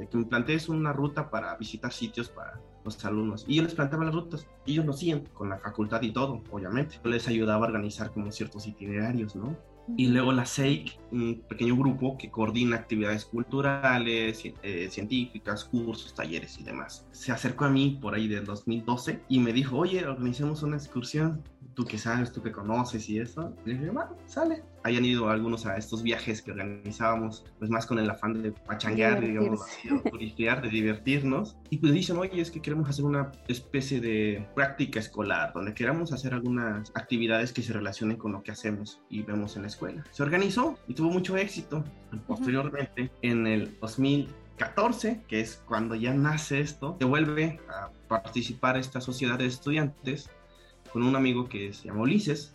que 0.09 0.19
me 0.19 0.25
plantees 0.25 0.69
una 0.69 0.93
ruta 0.93 1.31
para 1.31 1.57
visitar 1.57 1.93
sitios 1.93 2.29
para 2.29 2.61
los 2.85 3.05
alumnos. 3.05 3.45
Y 3.49 3.57
yo 3.57 3.63
les 3.63 3.75
planteaba 3.75 4.05
las 4.05 4.15
rutas, 4.15 4.47
y 4.65 4.73
ellos 4.73 4.87
lo 4.87 4.93
hacían 4.93 5.25
con 5.33 5.49
la 5.49 5.59
facultad 5.59 6.03
y 6.03 6.13
todo, 6.13 6.43
obviamente. 6.51 6.97
Yo 7.05 7.11
les 7.11 7.27
ayudaba 7.29 7.65
a 7.65 7.69
organizar 7.69 8.13
como 8.13 8.31
ciertos 8.31 8.67
itinerarios, 8.67 9.35
¿no? 9.37 9.57
Y 9.97 10.09
luego 10.09 10.33
la 10.33 10.47
SEIC, 10.47 10.99
un 11.13 11.43
pequeño 11.49 11.77
grupo 11.77 12.19
que 12.19 12.29
coordina 12.29 12.77
actividades 12.77 13.25
culturales, 13.25 14.43
eh, 14.63 14.89
científicas, 14.91 15.65
cursos, 15.65 16.13
talleres 16.13 16.59
y 16.59 16.65
demás. 16.65 17.07
Se 17.13 17.31
acercó 17.31 17.67
a 17.67 17.71
mí 17.71 17.97
por 18.01 18.15
ahí 18.15 18.27
del 18.27 18.45
2012 18.45 19.23
y 19.29 19.39
me 19.39 19.53
dijo, 19.53 19.77
oye, 19.77 20.05
organicemos 20.05 20.65
una 20.65 20.77
excursión 20.77 21.45
tú 21.77 21.85
que 21.85 21.99
sabes, 21.99 22.33
tú 22.33 22.43
que 22.43 22.51
conoces 22.51 23.09
y 23.09 23.19
eso. 23.19 23.55
le 23.65 23.75
dije, 23.75 23.91
bueno, 23.91 24.17
sale. 24.27 24.65
Hayan 24.87 25.05
ido 25.05 25.29
algunos 25.29 25.67
a 25.67 25.77
estos 25.77 26.05
viajes 26.05 26.43
que 26.43 26.53
organizábamos, 26.53 27.45
pues 27.59 27.73
más 27.73 27.87
con 27.87 27.99
el 27.99 28.09
afán 28.09 28.41
de 28.41 28.53
pachanguear, 28.53 29.21
digamos, 29.21 29.63
de 29.83 30.11
turistear, 30.11 30.63
de 30.63 30.69
divertirnos. 30.69 31.57
Y 31.71 31.79
pues 31.79 31.93
dicen, 31.93 32.17
oye, 32.19 32.41
es 32.41 32.53
que 32.53 32.63
queremos 32.63 32.89
hacer 32.89 33.05
una 33.05 33.33
especie 33.49 34.01
de 34.01 34.49
práctica 34.55 35.01
escolar, 35.01 35.53
donde 35.53 35.75
queramos 35.75 36.13
hacer 36.13 36.35
algunas 36.35 36.93
actividades 36.95 37.53
que 37.53 37.63
se 37.63 37.73
relacionen 37.73 38.17
con 38.17 38.31
lo 38.31 38.45
que 38.45 38.53
hacemos 38.53 39.01
y 39.11 39.23
vemos 39.23 39.57
en 39.57 39.63
la 39.63 39.69
escuela. 39.69 40.05
Se 40.13 40.23
organizó 40.23 40.79
y 40.87 40.95
tuvo 40.95 41.11
mucho 41.11 41.37
éxito. 41.37 41.83
Posteriormente, 42.29 43.11
en 43.23 43.49
el 43.49 43.77
2014, 43.81 45.23
que 45.27 45.41
es 45.41 45.65
cuando 45.67 45.97
ya 45.97 46.15
nace 46.15 46.61
esto, 46.61 46.97
se 47.01 47.07
vuelve 47.07 47.59
a 47.69 47.91
participar 48.07 48.77
esta 48.77 49.01
sociedad 49.01 49.37
de 49.37 49.47
estudiantes 49.47 50.31
con 50.93 51.03
un 51.03 51.17
amigo 51.17 51.49
que 51.49 51.73
se 51.73 51.89
llama 51.89 52.03
Ulises, 52.03 52.55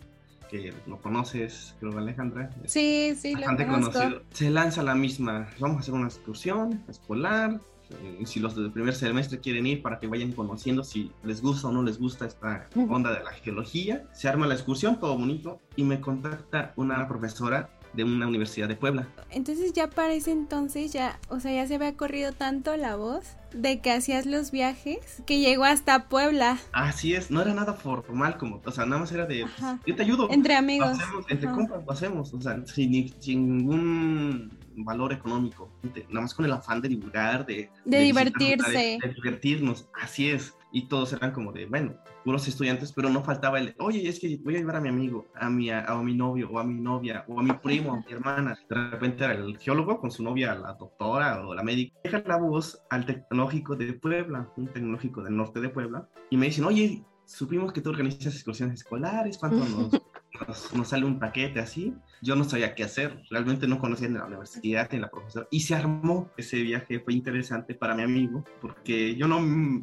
que 0.52 0.72
lo 0.86 1.00
conoces, 1.00 1.74
creo, 1.80 1.96
Alejandra. 1.96 2.50
Sí, 2.66 3.14
sí, 3.16 3.34
lo 3.34 3.46
conozco. 3.46 3.92
Conocido. 3.92 4.22
Se 4.32 4.50
lanza 4.50 4.82
la 4.82 4.94
misma, 4.94 5.48
vamos 5.58 5.78
a 5.78 5.80
hacer 5.80 5.94
una 5.94 6.06
excursión 6.06 6.84
escolar, 6.88 7.58
eh, 7.90 8.22
si 8.26 8.38
los 8.38 8.54
del 8.54 8.70
primer 8.70 8.94
semestre 8.94 9.40
quieren 9.40 9.66
ir 9.66 9.82
para 9.82 9.98
que 9.98 10.06
vayan 10.06 10.32
conociendo 10.32 10.84
si 10.84 11.10
les 11.24 11.40
gusta 11.40 11.68
o 11.68 11.72
no 11.72 11.82
les 11.82 11.98
gusta 11.98 12.26
esta 12.26 12.68
onda 12.76 13.12
de 13.12 13.24
la 13.24 13.32
geología. 13.32 14.04
Se 14.12 14.28
arma 14.28 14.46
la 14.46 14.54
excursión, 14.54 15.00
todo 15.00 15.16
bonito, 15.16 15.60
y 15.74 15.84
me 15.84 16.00
contacta 16.00 16.74
una 16.76 17.08
profesora 17.08 17.70
de 17.92 18.04
una 18.04 18.26
universidad 18.26 18.68
de 18.68 18.76
Puebla. 18.76 19.08
Entonces 19.30 19.72
ya 19.72 19.88
para 19.88 20.12
ese 20.12 20.32
entonces 20.32 20.92
ya, 20.92 21.18
o 21.28 21.40
sea, 21.40 21.52
ya 21.52 21.66
se 21.66 21.74
había 21.74 21.94
corrido 21.96 22.32
tanto 22.32 22.76
la 22.76 22.96
voz 22.96 23.36
de 23.52 23.80
que 23.80 23.90
hacías 23.90 24.26
los 24.26 24.50
viajes 24.50 25.22
que 25.26 25.40
llegó 25.40 25.64
hasta 25.64 26.08
Puebla. 26.08 26.58
Así 26.72 27.14
es, 27.14 27.30
no 27.30 27.42
era 27.42 27.52
nada 27.54 27.74
formal 27.74 28.38
como, 28.38 28.60
o 28.64 28.70
sea, 28.70 28.86
nada 28.86 29.00
más 29.00 29.12
era 29.12 29.26
de, 29.26 29.44
Ajá. 29.44 29.78
yo 29.86 29.94
te 29.94 30.02
ayudo. 30.02 30.28
Entre 30.30 30.54
amigos. 30.54 30.98
Hacemos, 30.98 31.26
entre 31.28 31.50
compas 31.50 31.82
hacemos, 31.88 32.34
o 32.34 32.40
sea, 32.40 32.64
sin, 32.66 33.14
sin 33.20 33.58
ningún 33.58 34.58
valor 34.76 35.12
económico, 35.12 35.70
nada 36.08 36.22
más 36.22 36.34
con 36.34 36.44
el 36.44 36.52
afán 36.52 36.80
de 36.80 36.88
divulgar, 36.88 37.44
de, 37.44 37.70
divertirse. 37.84 38.98
de 39.02 39.14
divertirnos, 39.14 39.86
así 40.00 40.30
es. 40.30 40.54
Y 40.72 40.88
todos 40.88 41.12
eran 41.12 41.32
como 41.32 41.52
de, 41.52 41.66
bueno, 41.66 41.94
puros 42.24 42.48
estudiantes, 42.48 42.92
pero 42.92 43.10
no 43.10 43.22
faltaba 43.22 43.58
el, 43.58 43.74
oye, 43.78 44.08
es 44.08 44.18
que 44.18 44.38
voy 44.42 44.56
a 44.56 44.58
llevar 44.58 44.76
a 44.76 44.80
mi 44.80 44.88
amigo, 44.88 45.26
a 45.34 45.50
mi, 45.50 45.68
a, 45.70 45.84
a 45.84 46.02
mi 46.02 46.14
novio, 46.14 46.48
o 46.50 46.58
a 46.58 46.64
mi 46.64 46.80
novia, 46.80 47.24
o 47.28 47.38
a 47.38 47.42
mi 47.42 47.52
primo, 47.52 47.92
a 47.92 47.96
mi 47.98 48.10
hermana. 48.10 48.58
De 48.68 48.74
repente 48.74 49.24
era 49.24 49.34
el 49.34 49.58
geólogo 49.58 50.00
con 50.00 50.10
su 50.10 50.22
novia, 50.22 50.54
la 50.54 50.72
doctora 50.72 51.46
o 51.46 51.54
la 51.54 51.62
médica. 51.62 51.98
Deja 52.02 52.22
la 52.26 52.38
voz 52.38 52.82
al 52.90 53.04
tecnológico 53.04 53.76
de 53.76 53.92
Puebla, 53.92 54.50
un 54.56 54.68
tecnológico 54.68 55.22
del 55.22 55.36
norte 55.36 55.60
de 55.60 55.68
Puebla, 55.68 56.08
y 56.30 56.36
me 56.36 56.46
dicen, 56.46 56.64
oye, 56.64 57.04
supimos 57.26 57.72
que 57.72 57.80
tú 57.80 57.90
organizas 57.90 58.34
excursiones 58.34 58.80
escolares, 58.80 59.38
¿cuánto 59.38 59.64
nos, 59.64 60.00
nos, 60.46 60.74
nos 60.74 60.88
sale 60.88 61.04
un 61.04 61.18
paquete 61.18 61.60
así? 61.60 61.94
Yo 62.20 62.36
no 62.36 62.44
sabía 62.44 62.74
qué 62.74 62.84
hacer, 62.84 63.20
realmente 63.30 63.66
no 63.66 63.78
conocía 63.78 64.08
ni 64.08 64.14
la 64.14 64.26
universidad 64.26 64.88
ni 64.92 64.98
la 64.98 65.10
profesora, 65.10 65.46
y 65.50 65.60
se 65.60 65.74
armó 65.74 66.30
ese 66.36 66.62
viaje, 66.62 67.00
fue 67.00 67.14
interesante 67.14 67.74
para 67.74 67.94
mi 67.94 68.02
amigo, 68.02 68.44
porque 68.60 69.16
yo 69.16 69.26
no, 69.26 69.40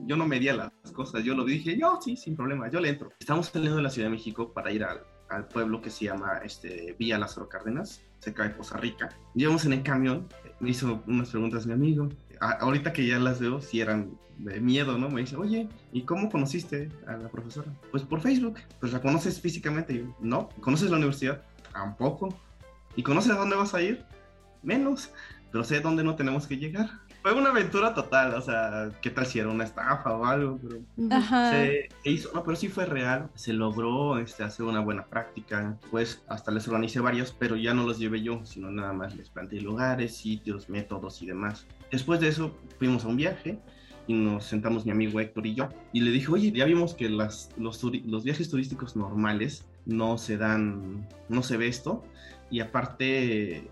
yo 0.08 0.16
no 0.16 0.26
medía 0.26 0.56
las 0.56 0.72
cosas, 0.94 1.24
yo 1.24 1.36
lo 1.36 1.44
dije, 1.44 1.78
yo 1.78 2.00
sí, 2.02 2.16
sin 2.16 2.36
problema, 2.36 2.70
yo 2.70 2.80
le 2.80 2.90
entro. 2.90 3.12
Estamos 3.20 3.48
saliendo 3.48 3.78
de 3.78 3.84
la 3.84 3.90
Ciudad 3.90 4.08
de 4.08 4.16
México 4.16 4.54
para 4.54 4.72
ir 4.72 4.84
al, 4.84 5.02
al 5.30 5.48
pueblo 5.48 5.82
que 5.82 5.90
se 5.90 6.06
llama 6.06 6.40
este, 6.44 6.96
Villa 6.98 7.18
Lázaro 7.18 7.48
Cárdenas, 7.50 8.04
cerca 8.20 8.44
de 8.44 8.50
Poza 8.50 8.78
Rica. 8.78 9.10
Llevamos 9.36 9.66
en 9.66 9.74
el 9.74 9.84
camión, 9.84 10.28
me 10.60 10.72
hizo 10.72 11.04
unas 11.08 11.30
preguntas 11.30 11.66
mi 11.66 11.74
amigo, 11.74 12.10
ahorita 12.40 12.94
que 12.94 13.06
ya 13.06 13.20
las 13.20 13.40
veo, 13.40 13.62
si 13.62 13.82
eran 13.82 14.18
de 14.38 14.60
miedo, 14.62 14.98
¿no? 14.98 15.10
Me 15.10 15.22
dice, 15.22 15.36
oye, 15.36 15.68
¿y 15.92 16.04
cómo 16.04 16.30
conociste 16.30 16.90
a 17.08 17.18
la 17.18 17.30
profesora? 17.30 17.72
Pues 17.92 18.04
por 18.04 18.22
Facebook. 18.22 18.60
Pues 18.80 18.94
la 18.94 19.02
conoces 19.02 19.40
físicamente. 19.40 19.98
Yo, 19.98 20.16
no. 20.20 20.50
¿Conoces 20.62 20.90
la 20.90 20.98
universidad? 20.98 21.44
Tampoco. 21.74 22.30
¿Y 22.96 23.04
conoces 23.04 23.32
a 23.32 23.36
dónde 23.36 23.56
vas 23.56 23.74
a 23.74 23.82
ir? 23.82 24.06
Menos. 24.64 25.12
Pero 25.52 25.64
sé 25.64 25.82
dónde 25.82 26.04
no 26.04 26.16
tenemos 26.16 26.48
que 26.48 26.58
llegar. 26.58 26.90
Fue 27.22 27.34
una 27.34 27.50
aventura 27.50 27.94
total, 27.94 28.34
o 28.34 28.42
sea, 28.42 28.92
¿qué 29.02 29.10
tal 29.10 29.26
si 29.26 29.40
era 29.40 29.50
una 29.50 29.66
estafa 29.66 30.14
o 30.14 30.26
algo? 30.26 30.58
Pero 30.62 30.80
Ajá. 31.12 31.52
se, 31.52 31.90
se 32.04 32.10
hizo, 32.10 32.32
no, 32.34 32.44
pero 32.44 32.56
sí 32.56 32.70
fue 32.70 32.86
real, 32.86 33.30
se 33.36 33.52
logró 33.52 34.20
este, 34.20 34.44
hacer 34.44 34.66
una 34.66 34.80
buena 34.80 35.06
práctica, 35.06 35.78
pues 35.92 36.24
hasta 36.30 36.52
les 36.52 36.68
organicé 36.68 37.02
varios, 37.02 37.36
pero 37.38 37.58
ya 37.58 37.74
no 37.74 37.86
los 37.86 38.00
llevé 38.00 38.22
yo, 38.22 38.46
sino 38.46 38.72
nada 38.72 38.94
más 38.94 39.18
les 39.18 39.30
planteé 39.30 39.60
lugares, 39.60 40.16
sitios, 40.16 40.70
métodos 40.70 41.22
y 41.22 41.26
demás. 41.26 41.68
Después 41.92 42.22
de 42.22 42.30
eso 42.30 42.58
fuimos 42.78 43.04
a 43.04 43.10
un 43.10 43.18
viaje 43.18 43.60
y 44.08 44.14
nos 44.14 44.46
sentamos 44.46 44.86
mi 44.86 44.92
amigo 44.92 45.20
Héctor 45.20 45.46
y 45.46 45.56
yo 45.56 45.70
y 45.92 46.00
le 46.00 46.12
dije, 46.12 46.32
oye, 46.32 46.52
ya 46.52 46.64
vimos 46.66 46.94
que 46.94 47.10
las, 47.10 47.52
los, 47.58 47.84
los 47.84 48.24
viajes 48.24 48.50
turísticos 48.50 48.96
normales 48.96 49.66
no 49.86 50.18
se 50.18 50.38
dan, 50.38 51.06
no 51.28 51.44
se 51.44 51.58
ve 51.58 51.68
esto 51.68 52.04
y 52.52 52.62
aparte, 52.62 53.70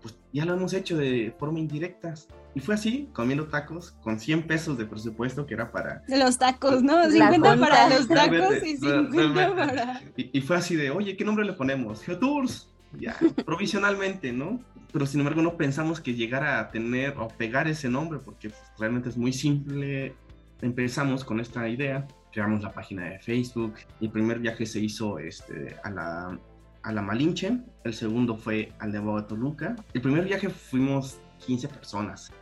pues 0.00 0.16
ya 0.32 0.44
lo 0.44 0.54
hemos 0.54 0.72
hecho 0.72 0.96
de 0.96 1.34
forma 1.38 1.58
indirecta. 1.58 2.14
Y 2.54 2.60
fue 2.60 2.74
así, 2.74 3.08
comiendo 3.12 3.46
tacos 3.46 3.92
con 4.02 4.18
100 4.18 4.46
pesos 4.46 4.78
de 4.78 4.84
presupuesto 4.86 5.46
que 5.46 5.54
era 5.54 5.70
para 5.70 6.02
los 6.08 6.38
tacos, 6.38 6.82
¿no? 6.82 6.96
La 6.96 7.30
50 7.30 7.40
cuenta. 7.40 7.68
para 7.68 7.88
los 7.96 8.08
tacos 8.08 8.56
y 8.64 8.76
re- 8.76 8.78
50 8.78 9.10
realmente. 9.34 9.54
para... 9.54 10.02
Y, 10.16 10.38
y 10.38 10.40
fue 10.40 10.56
así 10.56 10.74
de, 10.74 10.90
oye, 10.90 11.16
¿qué 11.16 11.24
nombre 11.24 11.44
le 11.44 11.52
ponemos? 11.52 12.02
Geotours. 12.02 12.68
Ya, 12.98 13.16
provisionalmente, 13.44 14.32
¿no? 14.32 14.60
Pero 14.92 15.04
sin 15.04 15.20
embargo 15.20 15.42
no 15.42 15.56
pensamos 15.56 16.00
que 16.00 16.14
llegara 16.14 16.58
a 16.60 16.70
tener 16.70 17.14
o 17.18 17.28
pegar 17.28 17.68
ese 17.68 17.88
nombre 17.90 18.18
porque 18.18 18.48
pues, 18.48 18.62
realmente 18.78 19.10
es 19.10 19.16
muy 19.16 19.32
simple. 19.32 20.14
Empezamos 20.62 21.24
con 21.24 21.38
esta 21.40 21.68
idea, 21.68 22.06
creamos 22.32 22.62
la 22.62 22.72
página 22.72 23.04
de 23.04 23.18
Facebook. 23.18 23.74
El 24.00 24.10
primer 24.10 24.38
viaje 24.38 24.64
se 24.64 24.80
hizo 24.80 25.18
este, 25.18 25.76
a, 25.84 25.90
la, 25.90 26.38
a 26.82 26.92
la 26.92 27.02
Malinche, 27.02 27.58
el 27.84 27.94
segundo 27.94 28.36
fue 28.36 28.72
al 28.78 28.92
Nevado 28.92 29.20
de 29.20 29.28
Toluca. 29.28 29.76
El 29.94 30.00
primer 30.00 30.24
viaje 30.24 30.48
fuimos 30.48 31.18
15 31.46 31.68
personas. 31.68 32.32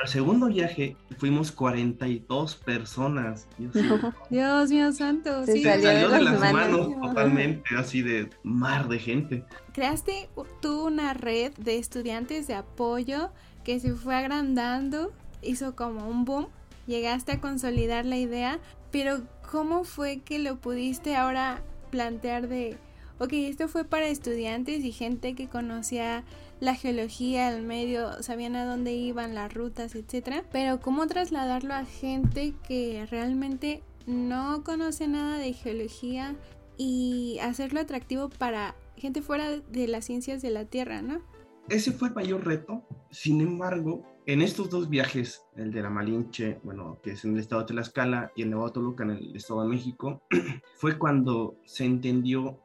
Al 0.00 0.08
segundo 0.08 0.46
viaje 0.46 0.96
fuimos 1.18 1.52
42 1.52 2.56
personas. 2.56 3.46
Dios 3.58 3.74
mío. 3.74 4.14
Dios 4.30 4.70
mío 4.70 4.92
santo, 4.92 5.44
Se 5.44 5.52
sí. 5.52 5.62
Salió 5.62 5.88
de 5.88 5.94
salió 5.94 6.08
de 6.10 6.20
las 6.22 6.40
las 6.40 6.52
manos. 6.52 6.88
manos 6.88 7.08
totalmente, 7.08 7.76
así 7.76 8.02
de 8.02 8.30
mar 8.42 8.88
de 8.88 8.98
gente. 8.98 9.44
Creaste 9.74 10.30
tú 10.62 10.86
una 10.86 11.12
red 11.14 11.52
de 11.58 11.78
estudiantes 11.78 12.46
de 12.46 12.54
apoyo 12.54 13.30
que 13.64 13.80
se 13.80 13.92
fue 13.94 14.14
agrandando, 14.14 15.12
hizo 15.42 15.76
como 15.76 16.08
un 16.08 16.24
boom, 16.24 16.48
llegaste 16.86 17.32
a 17.32 17.40
consolidar 17.40 18.06
la 18.06 18.16
idea, 18.16 18.58
pero 18.90 19.20
¿cómo 19.50 19.84
fue 19.84 20.20
que 20.20 20.38
lo 20.38 20.56
pudiste 20.56 21.16
ahora 21.16 21.62
plantear 21.90 22.48
de, 22.48 22.78
ok, 23.20 23.32
esto 23.34 23.68
fue 23.68 23.84
para 23.84 24.08
estudiantes 24.08 24.82
y 24.82 24.92
gente 24.92 25.34
que 25.34 25.46
conocía 25.46 26.24
la 26.58 26.74
geología, 26.74 27.54
el 27.54 27.62
medio, 27.62 28.22
sabían 28.22 28.56
a 28.56 28.64
dónde 28.64 28.92
iban, 28.92 29.34
las 29.34 29.52
rutas, 29.52 29.94
etcétera, 29.94 30.42
pero 30.50 30.80
cómo 30.80 31.06
trasladarlo 31.06 31.74
a 31.74 31.84
gente 31.84 32.54
que 32.66 33.06
realmente 33.10 33.82
no 34.06 34.64
conoce 34.64 35.06
nada 35.06 35.36
de 35.36 35.52
geología 35.52 36.34
y 36.78 37.38
hacerlo 37.42 37.80
atractivo 37.80 38.30
para 38.30 38.74
gente 38.96 39.20
fuera 39.20 39.58
de 39.58 39.86
las 39.86 40.06
ciencias 40.06 40.40
de 40.40 40.50
la 40.50 40.64
Tierra, 40.64 41.02
¿no? 41.02 41.20
Ese 41.68 41.92
fue 41.92 42.08
el 42.08 42.14
mayor 42.14 42.46
reto. 42.46 42.82
Sin 43.10 43.42
embargo, 43.42 44.02
en 44.26 44.40
estos 44.40 44.70
dos 44.70 44.88
viajes, 44.88 45.42
el 45.56 45.72
de 45.72 45.82
la 45.82 45.90
Malinche, 45.90 46.58
bueno, 46.64 46.98
que 47.02 47.12
es 47.12 47.24
en 47.24 47.34
el 47.34 47.40
estado 47.40 47.62
de 47.62 47.68
Tlaxcala, 47.68 48.32
y 48.34 48.42
el 48.42 48.50
Nevado 48.50 48.72
Toluca 48.72 49.04
en 49.04 49.10
el 49.10 49.36
estado 49.36 49.62
de 49.62 49.68
México, 49.68 50.22
fue 50.76 50.98
cuando 50.98 51.56
se 51.64 51.84
entendió 51.84 52.58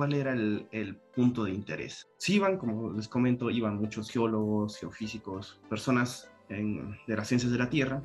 cuál 0.00 0.14
era 0.14 0.32
el, 0.32 0.66
el 0.72 0.96
punto 1.14 1.44
de 1.44 1.50
interés. 1.52 2.08
Sí 2.16 2.36
iban, 2.36 2.56
como 2.56 2.90
les 2.94 3.06
comento, 3.06 3.50
iban 3.50 3.76
muchos 3.76 4.08
geólogos, 4.10 4.78
geofísicos, 4.78 5.60
personas 5.68 6.30
en- 6.48 6.96
de 7.06 7.16
las 7.16 7.28
ciencias 7.28 7.52
de 7.52 7.58
la 7.58 7.68
Tierra, 7.68 8.02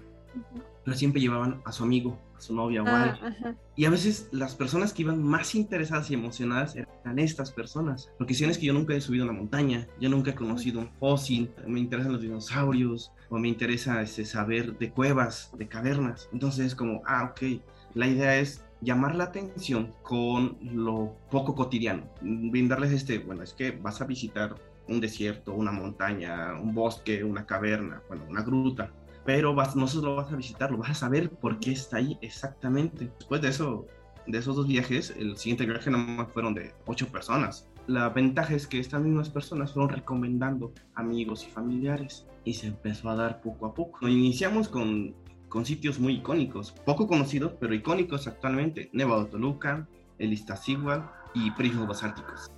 pero 0.83 0.97
siempre 0.97 1.21
llevaban 1.21 1.61
a 1.63 1.71
su 1.71 1.85
amigo, 1.85 2.19
a 2.35 2.41
su 2.41 2.53
novia 2.53 2.83
o 2.83 2.87
Ah, 2.87 3.01
alguien. 3.03 3.25
ajá. 3.33 3.55
Y 3.77 3.85
a 3.85 3.89
veces 3.89 4.27
las 4.33 4.55
personas 4.55 4.91
que 4.91 5.03
iban 5.03 5.23
más 5.23 5.55
interesadas 5.55 6.11
y 6.11 6.15
emocionadas 6.15 6.75
eran 6.75 7.17
estas 7.17 7.53
personas. 7.53 8.11
Porque 8.17 8.33
si 8.33 8.43
es 8.43 8.57
que 8.57 8.65
yo 8.65 8.73
nunca 8.73 8.93
he 8.93 8.99
subido 8.99 9.23
a 9.23 9.29
una 9.29 9.39
montaña, 9.39 9.87
yo 10.01 10.09
nunca 10.09 10.31
he 10.31 10.35
conocido 10.35 10.81
un 10.81 10.89
fósil, 10.99 11.49
me 11.65 11.79
interesan 11.79 12.11
los 12.11 12.21
dinosaurios, 12.21 13.13
o 13.29 13.39
me 13.39 13.47
interesa 13.47 14.01
este, 14.01 14.25
saber 14.25 14.77
de 14.77 14.91
cuevas, 14.91 15.49
de 15.57 15.65
cavernas. 15.69 16.27
Entonces 16.33 16.65
es 16.65 16.75
como, 16.75 17.01
ah, 17.05 17.31
ok, 17.31 17.61
la 17.93 18.07
idea 18.09 18.37
es 18.37 18.64
llamar 18.81 19.15
la 19.15 19.25
atención 19.25 19.93
con 20.01 20.57
lo 20.61 21.15
poco 21.31 21.55
cotidiano. 21.55 22.03
Brindarles 22.21 22.91
este, 22.91 23.19
bueno, 23.19 23.43
es 23.43 23.53
que 23.53 23.71
vas 23.71 24.01
a 24.01 24.05
visitar 24.05 24.55
un 24.87 25.01
desierto, 25.01 25.53
una 25.53 25.71
montaña, 25.71 26.53
un 26.61 26.73
bosque, 26.73 27.23
una 27.23 27.45
caverna, 27.45 28.01
bueno, 28.07 28.25
una 28.29 28.43
gruta 28.43 28.91
pero 29.25 29.55
vas, 29.55 29.75
no 29.75 29.87
solo 29.87 30.15
vas 30.15 30.31
a 30.31 30.35
visitarlo, 30.35 30.77
vas 30.77 30.91
a 30.91 30.93
saber 30.93 31.31
por 31.31 31.59
qué 31.59 31.71
está 31.71 31.97
ahí 31.97 32.17
exactamente. 32.21 33.11
Después 33.17 33.41
de 33.41 33.49
eso, 33.49 33.87
de 34.27 34.37
esos 34.37 34.55
dos 34.55 34.67
viajes, 34.67 35.13
el 35.17 35.35
siguiente 35.35 35.65
viaje 35.65 35.89
nomás 35.89 36.31
fueron 36.31 36.53
de 36.53 36.73
ocho 36.85 37.07
personas. 37.07 37.67
La 37.87 38.09
ventaja 38.09 38.53
es 38.53 38.67
que 38.67 38.79
estas 38.79 39.01
mismas 39.01 39.29
personas 39.29 39.73
fueron 39.73 39.89
recomendando 39.89 40.73
amigos 40.93 41.45
y 41.47 41.51
familiares 41.51 42.25
y 42.43 42.53
se 42.53 42.67
empezó 42.67 43.09
a 43.09 43.15
dar 43.15 43.41
poco 43.41 43.65
a 43.65 43.73
poco. 43.73 44.07
Iniciamos 44.07 44.69
con, 44.69 45.15
con 45.55 45.65
sitios 45.65 46.01
muy 46.01 46.15
icónicos, 46.15 46.73
poco 46.83 47.07
conocidos, 47.07 47.53
pero 47.61 47.73
icónicos 47.73 48.27
actualmente. 48.27 48.89
Nevado 48.91 49.27
Toluca, 49.27 49.87
el 50.19 50.33
Iztaccíhuatl 50.33 51.05
y 51.33 51.49
Prismos 51.51 51.87
Basálticos. 51.87 52.51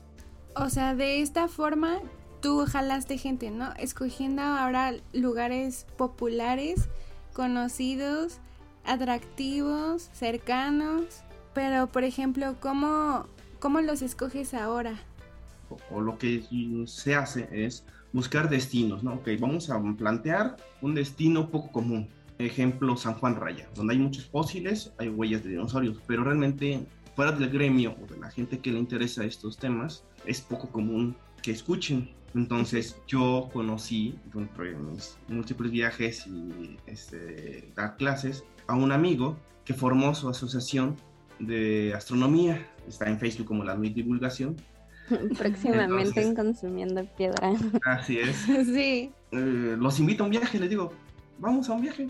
O 0.56 0.68
sea, 0.72 0.96
de 0.96 1.22
esta 1.22 1.48
forma 1.48 2.00
tú 2.42 2.66
jalaste 2.68 3.20
gente, 3.20 3.51
¿no? 3.51 3.72
Escogiendo 3.77 4.42
ahora 4.42 4.96
lugares 5.13 5.86
populares, 5.96 6.89
conocidos, 7.34 8.39
atractivos, 8.84 10.10
cercanos. 10.13 11.22
Pero, 11.54 11.86
por 11.86 12.04
ejemplo, 12.04 12.56
¿cómo, 12.60 13.27
cómo 13.60 13.80
los 13.82 14.01
escoges 14.01 14.56
ahora? 14.56 14.96
o, 15.70 15.77
o 15.96 16.01
lo 16.01 16.18
que 16.18 16.44
se 16.88 17.13
hace 17.13 17.48
es 17.51 17.86
buscar 18.12 18.50
destinos, 18.50 19.04
¿no? 19.04 19.16
Ok, 19.16 19.30
vamos 19.39 19.70
a 19.70 19.80
plantear 19.96 20.58
un 20.82 20.96
destino 20.96 21.51
poco 21.51 21.72
común. 21.72 22.10
Ejemplo, 22.39 22.96
San 22.98 23.15
Juan 23.15 23.36
Raya, 23.36 23.70
donde 23.75 23.94
hay 23.94 24.00
muchos 24.00 24.25
fósiles, 24.25 24.94
hay 24.98 25.10
huellas 25.10 25.44
de 25.44 25.51
dinosaurios, 25.51 26.00
pero 26.06 26.24
realmente 26.24 26.86
fuera 27.15 27.32
del 27.32 27.50
gremio 27.50 27.96
o 28.01 28.13
de 28.13 28.20
la 28.20 28.29
gente 28.29 28.60
que 28.60 28.72
le 28.72 28.79
interesa 28.79 29.25
estos 29.25 29.58
temas, 29.58 30.03
es 30.25 30.41
poco 30.41 30.70
común 30.70 31.15
que 31.41 31.51
escuchen. 31.51 32.10
Entonces 32.36 33.01
yo 33.08 33.50
conocí, 33.51 34.20
dentro 34.34 34.65
de 34.65 34.75
mis 34.75 35.17
múltiples 35.27 35.72
viajes 35.72 36.27
y 36.27 36.77
este, 36.86 37.72
dar 37.75 37.98
clases, 37.98 38.44
a 38.67 38.75
un 38.75 38.91
amigo 38.91 39.36
que 39.65 39.74
formó 39.74 40.13
su 40.13 40.29
asociación 40.29 40.96
de 41.39 41.94
astronomía, 41.96 42.70
está 42.88 43.10
en 43.10 43.17
Facebook 43.17 43.48
como 43.48 43.63
la 43.63 43.75
Nuit 43.75 43.96
Divulgación, 43.96 44.56
Próximamente 45.38 46.22
en 46.22 46.36
Consumiendo 46.36 47.06
Piedra. 47.17 47.53
Así 47.86 48.20
es. 48.20 48.36
Sí. 48.65 49.12
Eh, 49.32 49.75
los 49.79 50.00
invito 50.00 50.24
a 50.24 50.25
un 50.25 50.32
viaje, 50.32 50.60
les 50.60 50.70
digo, 50.70 50.94
vamos 51.39 51.70
a 51.70 51.74
un 51.74 51.82
viaje 51.82 52.08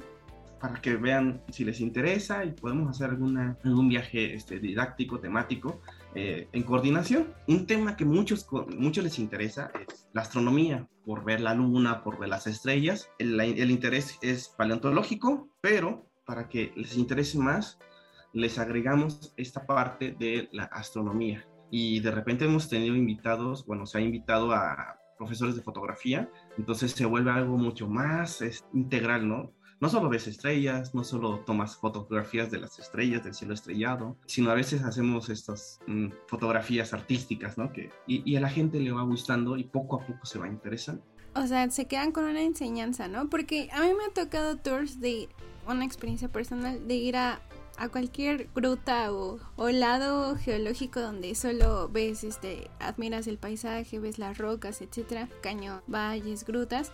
para 0.60 0.82
que 0.82 0.96
vean 0.96 1.42
si 1.50 1.64
les 1.64 1.80
interesa 1.80 2.44
y 2.46 2.52
podemos 2.52 2.90
hacer 2.90 3.10
alguna, 3.10 3.58
algún 3.64 3.90
viaje 3.90 4.34
este, 4.34 4.60
didáctico, 4.60 5.20
temático, 5.20 5.82
eh, 6.16 6.48
en 6.52 6.64
coordinación. 6.64 7.34
Un 7.48 7.68
tema 7.68 7.96
que 7.96 8.06
muchos, 8.06 8.48
muchos 8.76 9.04
les 9.04 9.20
interesa 9.20 9.72
es 9.80 10.08
la 10.14 10.22
astronomía, 10.22 10.88
por 11.06 11.24
ver 11.24 11.42
la 11.42 11.54
luna, 11.54 12.04
por 12.04 12.20
ver 12.20 12.30
las 12.30 12.48
estrellas. 12.48 13.10
El, 13.20 13.40
el 13.40 13.72
interés 13.72 14.18
es 14.22 14.50
paleontológico, 14.50 15.50
pero 15.62 16.10
para 16.26 16.50
que 16.50 16.74
les 16.76 16.98
interese 16.98 17.38
más, 17.38 17.80
les 18.34 18.60
agregamos 18.60 19.34
esta 19.38 19.66
parte 19.66 20.16
de 20.18 20.50
la 20.52 20.66
astronomía. 20.66 21.48
Y 21.70 22.00
de 22.00 22.12
repente 22.12 22.46
hemos 22.46 22.70
tenido 22.70 22.96
invitados, 22.96 23.66
bueno, 23.66 23.86
se 23.86 23.98
ha 23.98 24.02
invitado 24.02 24.52
a 24.54 24.98
profesores 25.18 25.56
de 25.56 25.62
fotografía, 25.62 26.30
entonces 26.58 26.92
se 26.92 27.06
vuelve 27.06 27.32
algo 27.32 27.58
mucho 27.58 27.88
más 27.88 28.42
es, 28.42 28.64
integral, 28.74 29.28
¿no? 29.28 29.52
No 29.80 29.90
solo 29.90 30.10
ves 30.10 30.28
estrellas, 30.28 30.96
no 30.96 31.04
solo 31.04 31.40
tomas 31.46 31.76
fotografías 31.76 32.50
de 32.50 32.60
las 32.60 32.80
estrellas, 32.80 33.24
del 33.24 33.36
cielo 33.36 33.54
estrellado, 33.54 34.18
sino 34.26 34.50
a 34.50 34.56
veces 34.56 34.82
hacemos 34.84 35.30
estas 35.30 35.80
mm, 35.86 36.08
fotografías 36.28 36.94
artísticas, 36.94 37.58
¿no? 37.58 37.72
Que, 37.72 37.92
y, 38.08 38.24
y 38.30 38.36
a 38.38 38.42
la 38.42 38.50
gente 38.50 38.80
le 38.80 38.92
va 38.92 39.04
gustando 39.04 39.56
y 39.56 39.64
poco 39.64 40.02
a 40.02 40.06
poco 40.06 40.26
se 40.26 40.40
va 40.40 40.48
interesando. 40.48 41.04
O 41.36 41.46
sea, 41.46 41.70
se 41.70 41.86
quedan 41.86 42.12
con 42.12 42.24
una 42.24 42.42
enseñanza, 42.42 43.08
¿no? 43.08 43.30
Porque 43.30 43.70
a 43.72 43.82
mí 43.82 43.90
me 43.90 44.06
ha 44.06 44.14
tocado 44.14 44.58
tours 44.58 45.00
de 45.00 45.30
una 45.68 45.86
experiencia 45.86 46.30
personal 46.30 46.88
de 46.88 46.96
ir 46.96 47.16
a, 47.16 47.42
a 47.78 47.90
cualquier 47.90 48.50
gruta 48.56 49.14
o, 49.14 49.40
o 49.56 49.70
lado 49.70 50.36
geológico 50.36 51.00
donde 51.00 51.36
solo 51.36 51.90
ves, 51.90 52.24
este, 52.24 52.72
admiras 52.80 53.28
el 53.28 53.38
paisaje, 53.38 54.00
ves 54.00 54.18
las 54.18 54.38
rocas, 54.40 54.82
etcétera, 54.82 55.30
cañón, 55.42 55.82
valles, 55.88 56.44
grutas. 56.44 56.92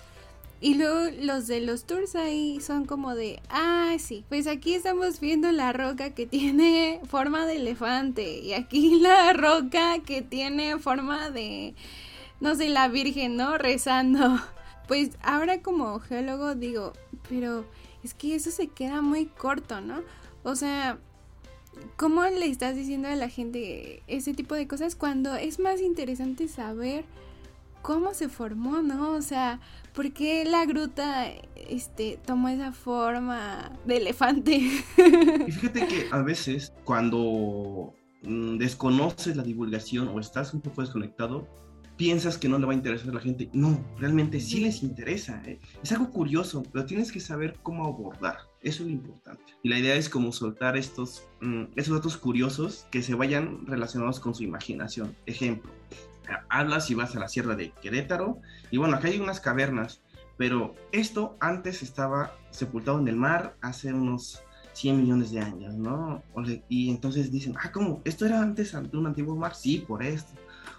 Y 0.63 0.75
luego 0.75 1.13
los 1.20 1.48
de 1.48 1.60
los 1.60 1.84
tours 1.84 2.15
ahí 2.15 2.62
son 2.62 2.86
como 2.86 3.15
de, 3.15 3.41
ah, 3.50 3.98
sí, 4.00 4.24
pues 4.29 4.48
aquí 4.48 4.75
estamos 4.75 5.20
viendo 5.20 5.51
la 5.51 5.74
roca 5.74 6.12
que 6.12 6.25
tiene 6.25 7.01
forma 7.05 7.46
de 7.46 7.58
elefante 7.58 8.39
y 8.39 8.53
aquí 8.53 8.98
la 9.01 9.34
roca 9.34 10.00
que 10.05 10.22
tiene 10.22 10.79
forma 10.79 11.32
de, 11.32 11.75
no 12.39 12.55
sé, 12.55 12.70
la 12.70 12.88
Virgen, 12.88 13.36
¿no? 13.36 13.58
Rezando. 13.58 14.39
Pues 14.88 15.12
ahora 15.22 15.62
como 15.62 16.00
geólogo 16.00 16.55
digo, 16.55 16.93
pero 17.27 17.65
es 18.03 18.13
que 18.13 18.36
eso 18.36 18.51
se 18.51 18.67
queda 18.67 19.01
muy 19.01 19.25
corto, 19.25 19.82
¿no? 19.82 20.01
O 20.43 20.55
sea, 20.55 20.98
¿cómo 21.98 22.24
le 22.24 22.46
estás 22.48 22.75
diciendo 22.75 23.10
a 23.10 23.15
la 23.15 23.27
gente 23.27 24.01
ese 24.08 24.34
tipo 24.34 24.55
de 24.55 24.67
cosas 24.67 24.96
cuando 24.96 25.36
es 25.36 25.60
más 25.60 25.82
interesante 25.82 26.48
saber 26.48 27.05
cómo 27.82 28.13
se 28.13 28.29
formó, 28.29 28.82
¿no? 28.82 29.12
O 29.12 29.22
sea, 29.22 29.60
¿por 29.93 30.12
qué 30.12 30.43
la 30.45 30.65
gruta 30.65 31.27
este 31.55 32.19
tomó 32.25 32.50
esa 32.50 32.71
forma 32.71 33.71
de 33.85 33.97
elefante? 33.97 34.55
Y 35.47 35.51
fíjate 35.51 35.88
que 35.88 36.07
a 36.12 36.21
veces 36.21 36.73
cuando 36.83 37.93
mm, 38.23 38.57
desconoces 38.57 39.35
la 39.35 39.43
divulgación 39.43 40.07
o 40.07 40.19
estás 40.19 40.53
un 40.53 40.62
poco 40.62 40.81
desconectado, 40.81 41.47
piensas 41.97 42.38
que 42.38 42.50
no 42.50 42.57
le 42.57 42.65
va 42.65 42.73
a 42.73 42.75
interesar 42.75 43.09
a 43.09 43.13
la 43.13 43.19
gente. 43.19 43.50
No, 43.53 43.79
realmente 43.97 44.39
sí 44.39 44.62
les 44.62 44.83
interesa. 44.83 45.41
¿eh? 45.45 45.59
Es 45.83 45.91
algo 45.91 46.09
curioso, 46.09 46.63
pero 46.71 46.85
tienes 46.85 47.12
que 47.12 47.19
saber 47.19 47.57
cómo 47.62 47.85
abordar. 47.85 48.38
Eso 48.62 48.83
es 48.83 48.89
lo 48.89 48.93
importante. 48.93 49.53
Y 49.62 49.69
la 49.69 49.77
idea 49.77 49.95
es 49.95 50.09
como 50.09 50.31
soltar 50.31 50.77
estos, 50.77 51.23
mm, 51.41 51.65
esos 51.75 51.95
datos 51.95 52.17
curiosos 52.17 52.88
que 52.91 53.01
se 53.01 53.13
vayan 53.13 53.65
relacionados 53.67 54.19
con 54.19 54.33
su 54.33 54.43
imaginación. 54.43 55.15
Ejemplo, 55.25 55.71
hablas 56.49 56.89
y 56.89 56.95
vas 56.95 57.15
a 57.15 57.19
la 57.19 57.27
sierra 57.27 57.55
de 57.55 57.71
Querétaro 57.81 58.39
y 58.71 58.77
bueno, 58.77 58.95
acá 58.97 59.07
hay 59.07 59.19
unas 59.19 59.39
cavernas, 59.39 60.01
pero 60.37 60.75
esto 60.91 61.37
antes 61.39 61.83
estaba 61.83 62.35
sepultado 62.49 62.99
en 62.99 63.07
el 63.07 63.15
mar 63.15 63.55
hace 63.61 63.93
unos 63.93 64.43
100 64.73 65.01
millones 65.01 65.31
de 65.31 65.39
años, 65.39 65.75
¿no? 65.75 66.23
Y 66.67 66.89
entonces 66.89 67.31
dicen, 67.31 67.55
ah, 67.63 67.71
¿cómo? 67.71 68.01
¿Esto 68.05 68.25
era 68.25 68.41
antes 68.41 68.73
ante 68.73 68.97
un 68.97 69.05
antiguo 69.08 69.36
mar? 69.36 69.55
Sí, 69.55 69.84
por 69.88 70.03
esto. 70.03 70.34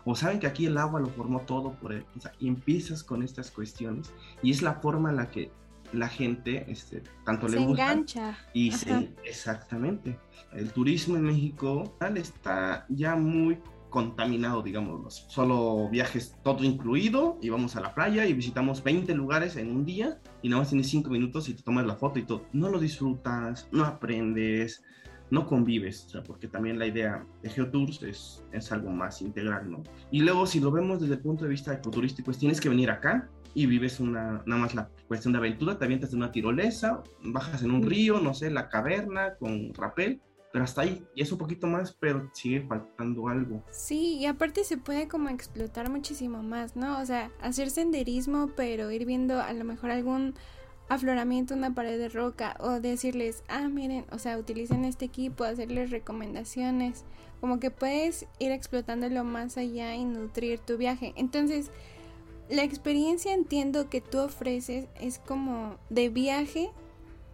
O 0.04 0.14
saben 0.14 0.40
que 0.40 0.46
aquí 0.46 0.66
el 0.66 0.76
agua 0.76 1.00
lo 1.00 1.08
formó 1.08 1.40
todo 1.40 1.72
por 1.74 1.92
él. 1.92 2.04
O 2.16 2.20
sea, 2.20 2.32
y 2.38 2.48
empiezas 2.48 3.02
con 3.02 3.22
estas 3.22 3.50
cuestiones 3.50 4.12
y 4.42 4.50
es 4.50 4.62
la 4.62 4.74
forma 4.74 5.10
en 5.10 5.16
la 5.16 5.30
que 5.30 5.50
la 5.92 6.08
gente 6.08 6.64
este, 6.68 7.02
tanto 7.24 7.48
Se 7.48 7.56
le 7.56 7.66
gusta 7.66 7.92
engancha. 7.92 8.36
y 8.52 8.70
Ajá. 8.70 8.78
se, 8.78 9.14
exactamente. 9.24 10.18
El 10.52 10.72
turismo 10.72 11.16
en 11.16 11.22
México 11.22 11.94
tal, 11.98 12.16
está 12.16 12.86
ya 12.88 13.14
muy 13.16 13.58
contaminado, 13.94 14.60
digamos. 14.60 15.24
Solo 15.28 15.88
viajes 15.88 16.36
todo 16.42 16.64
incluido 16.64 17.38
y 17.40 17.48
vamos 17.48 17.76
a 17.76 17.80
la 17.80 17.94
playa 17.94 18.26
y 18.26 18.32
visitamos 18.32 18.82
20 18.82 19.14
lugares 19.14 19.54
en 19.54 19.70
un 19.70 19.84
día 19.84 20.18
y 20.42 20.48
nada 20.48 20.62
más 20.62 20.70
tienes 20.70 20.88
5 20.88 21.08
minutos 21.10 21.48
y 21.48 21.54
te 21.54 21.62
tomas 21.62 21.86
la 21.86 21.94
foto 21.94 22.18
y 22.18 22.24
todo. 22.24 22.44
No 22.52 22.70
lo 22.70 22.80
disfrutas, 22.80 23.68
no 23.70 23.84
aprendes, 23.84 24.82
no 25.30 25.46
convives, 25.46 26.06
o 26.06 26.08
sea, 26.08 26.22
porque 26.24 26.48
también 26.48 26.80
la 26.80 26.88
idea 26.88 27.24
de 27.40 27.50
Geotours 27.50 28.02
es, 28.02 28.44
es 28.50 28.72
algo 28.72 28.90
más 28.90 29.22
integral, 29.22 29.70
¿no? 29.70 29.84
Y 30.10 30.22
luego 30.22 30.44
si 30.44 30.58
lo 30.58 30.72
vemos 30.72 31.00
desde 31.00 31.14
el 31.14 31.20
punto 31.20 31.44
de 31.44 31.50
vista 31.50 31.72
ecoturístico, 31.72 32.32
es 32.32 32.38
tienes 32.38 32.60
que 32.60 32.68
venir 32.68 32.90
acá 32.90 33.30
y 33.54 33.66
vives 33.66 34.00
una, 34.00 34.42
nada 34.44 34.60
más 34.60 34.74
la 34.74 34.90
cuestión 35.06 35.34
de 35.34 35.38
aventura, 35.38 35.78
te 35.78 35.84
avientas 35.84 36.10
en 36.12 36.16
una 36.16 36.32
tirolesa, 36.32 37.00
bajas 37.22 37.62
en 37.62 37.70
un 37.70 37.84
río, 37.84 38.18
no 38.18 38.34
sé, 38.34 38.50
la 38.50 38.68
caverna 38.68 39.36
con 39.36 39.72
rapel, 39.72 40.20
pero 40.54 40.66
hasta 40.66 40.82
ahí, 40.82 41.04
y 41.16 41.22
es 41.22 41.32
un 41.32 41.38
poquito 41.38 41.66
más, 41.66 41.96
pero 41.98 42.30
sigue 42.32 42.64
faltando 42.68 43.26
algo. 43.26 43.64
Sí, 43.72 44.18
y 44.18 44.26
aparte 44.26 44.62
se 44.62 44.78
puede 44.78 45.08
como 45.08 45.28
explotar 45.28 45.90
muchísimo 45.90 46.44
más, 46.44 46.76
¿no? 46.76 47.00
O 47.00 47.04
sea, 47.04 47.32
hacer 47.42 47.70
senderismo, 47.70 48.48
pero 48.54 48.92
ir 48.92 49.04
viendo 49.04 49.42
a 49.42 49.52
lo 49.52 49.64
mejor 49.64 49.90
algún 49.90 50.34
afloramiento, 50.88 51.54
una 51.54 51.74
pared 51.74 51.98
de 51.98 52.08
roca, 52.08 52.56
o 52.60 52.78
decirles, 52.78 53.42
ah, 53.48 53.66
miren, 53.66 54.06
o 54.12 54.20
sea, 54.20 54.38
utilicen 54.38 54.84
este 54.84 55.06
equipo, 55.06 55.42
hacerles 55.42 55.90
recomendaciones, 55.90 57.04
como 57.40 57.58
que 57.58 57.72
puedes 57.72 58.28
ir 58.38 58.52
explotándolo 58.52 59.24
más 59.24 59.58
allá 59.58 59.96
y 59.96 60.04
nutrir 60.04 60.60
tu 60.60 60.76
viaje. 60.76 61.14
Entonces, 61.16 61.72
la 62.48 62.62
experiencia 62.62 63.34
entiendo 63.34 63.90
que 63.90 64.00
tú 64.00 64.20
ofreces 64.20 64.86
es 65.00 65.18
como 65.18 65.78
de 65.90 66.10
viaje, 66.10 66.70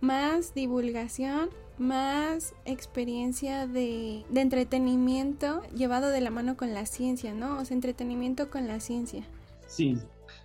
más 0.00 0.54
divulgación, 0.54 1.50
más 1.80 2.54
experiencia 2.66 3.66
de, 3.66 4.22
de 4.28 4.40
entretenimiento 4.40 5.62
llevado 5.74 6.10
de 6.10 6.20
la 6.20 6.30
mano 6.30 6.56
con 6.56 6.72
la 6.74 6.86
ciencia, 6.86 7.34
¿no? 7.34 7.58
O 7.58 7.64
sea, 7.64 7.74
entretenimiento 7.74 8.50
con 8.50 8.68
la 8.68 8.78
ciencia. 8.80 9.24
Sí, 9.66 9.96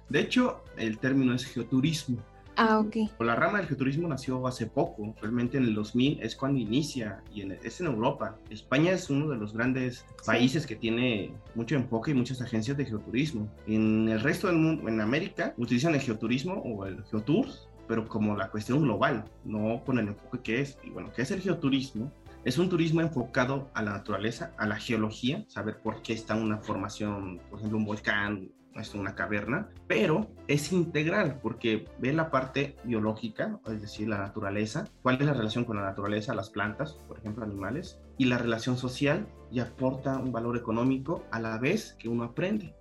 de 0.10 0.20
hecho, 0.22 0.64
el 0.78 0.98
término 0.98 1.34
es 1.36 1.46
geoturismo. 1.46 2.18
Ah, 2.58 2.80
ok. 2.80 2.96
La 3.20 3.36
rama 3.36 3.58
del 3.58 3.68
geoturismo 3.68 4.08
nació 4.08 4.48
hace 4.48 4.66
poco, 4.66 5.14
realmente 5.22 5.58
en 5.58 5.66
el 5.66 5.76
2000 5.76 6.22
es 6.22 6.38
cuando 6.38 6.58
inicia 6.58 7.22
y 7.34 7.42
en- 7.42 7.52
es 7.64 7.82
en 7.82 7.88
Europa. 7.88 8.38
España 8.50 8.92
es 8.94 9.10
uno 9.10 9.28
de 9.28 9.36
los 9.36 9.52
grandes 9.52 10.06
países 10.26 10.66
que 10.66 10.78
tiene 10.78 11.34
mucho 11.54 11.76
enfoque 11.76 12.12
y 12.12 12.14
muchas 12.14 12.42
agencias 12.42 12.78
de 12.78 12.86
geoturismo. 12.86 13.50
En 13.68 14.08
el 14.08 14.22
resto 14.22 14.48
del 14.48 14.56
mundo, 14.56 14.88
en 14.88 15.02
América, 15.02 15.54
utilizan 15.58 15.96
el 15.96 16.02
geoturismo 16.02 16.54
o 16.54 16.86
el 16.86 17.04
geotours, 17.12 17.68
pero 17.88 18.08
como 18.08 18.36
la 18.36 18.50
cuestión 18.50 18.82
global, 18.82 19.26
no 19.44 19.84
con 19.86 20.00
el 20.00 20.10
enfoque 20.10 20.40
que 20.42 20.62
es. 20.62 20.78
Y 20.84 20.90
bueno, 20.90 21.12
¿qué 21.16 21.24
es 21.24 21.32
el 21.32 21.42
geoturismo? 21.42 22.12
Es 22.44 22.58
un 22.58 22.70
turismo 22.70 23.02
enfocado 23.02 23.70
a 23.74 23.82
la 23.82 23.92
naturaleza, 23.92 24.54
a 24.58 24.68
la 24.68 24.76
geología, 24.76 25.46
saber 25.48 25.82
por 25.82 26.02
qué 26.02 26.14
está 26.14 26.36
una 26.36 26.58
formación, 26.60 27.42
por 27.50 27.60
ejemplo, 27.60 27.80
un 27.80 27.86
volcán, 27.86 28.52
una 28.94 29.16
caverna, 29.16 29.70
pero 29.88 30.28
es 30.48 30.72
integral 30.74 31.40
porque 31.42 31.86
ve 32.00 32.12
la 32.14 32.30
parte 32.30 32.76
biológica, 32.84 33.60
es 33.68 33.82
decir, 33.82 34.10
la 34.10 34.18
naturaleza, 34.18 34.86
cuál 35.02 35.18
es 35.20 35.26
la 35.26 35.34
relación 35.34 35.64
con 35.64 35.78
la 35.78 35.84
naturaleza, 35.84 36.36
las 36.36 36.50
plantas, 36.50 36.94
por 37.08 37.18
ejemplo, 37.18 37.46
animales, 37.46 38.00
y 38.18 38.26
la 38.26 38.38
relación 38.38 38.78
social 38.78 39.28
y 39.52 39.60
aporta 39.60 40.18
un 40.18 40.32
valor 40.32 40.58
económico 40.58 41.24
a 41.32 41.40
la 41.40 41.58
vez 41.58 41.96
que 41.98 42.10
uno 42.10 42.26
aprende. 42.26 42.76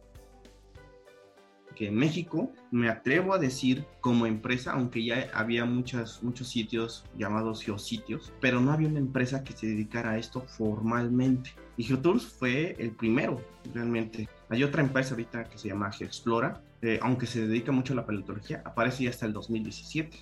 Que 1.76 1.88
en 1.88 1.96
México 1.96 2.52
me 2.74 2.88
atrevo 2.88 3.32
a 3.32 3.38
decir 3.38 3.86
como 4.00 4.26
empresa, 4.26 4.72
aunque 4.72 5.04
ya 5.04 5.30
había 5.32 5.64
muchas, 5.64 6.24
muchos 6.24 6.48
sitios 6.48 7.04
llamados 7.16 7.62
geositios, 7.62 8.32
pero 8.40 8.60
no 8.60 8.72
había 8.72 8.88
una 8.88 8.98
empresa 8.98 9.44
que 9.44 9.52
se 9.52 9.68
dedicara 9.68 10.10
a 10.10 10.18
esto 10.18 10.40
formalmente. 10.40 11.52
Y 11.76 11.84
Geotours 11.84 12.26
fue 12.26 12.74
el 12.80 12.90
primero, 12.90 13.40
realmente. 13.72 14.28
Hay 14.48 14.64
otra 14.64 14.82
empresa 14.82 15.10
ahorita 15.12 15.44
que 15.44 15.56
se 15.56 15.68
llama 15.68 15.92
GeoExplora, 15.92 16.62
eh, 16.82 16.98
aunque 17.00 17.26
se 17.26 17.46
dedica 17.46 17.70
mucho 17.70 17.92
a 17.92 17.96
la 17.96 18.06
paleontología, 18.06 18.60
aparece 18.64 19.04
ya 19.04 19.10
hasta 19.10 19.26
el 19.26 19.32
2017. 19.34 20.18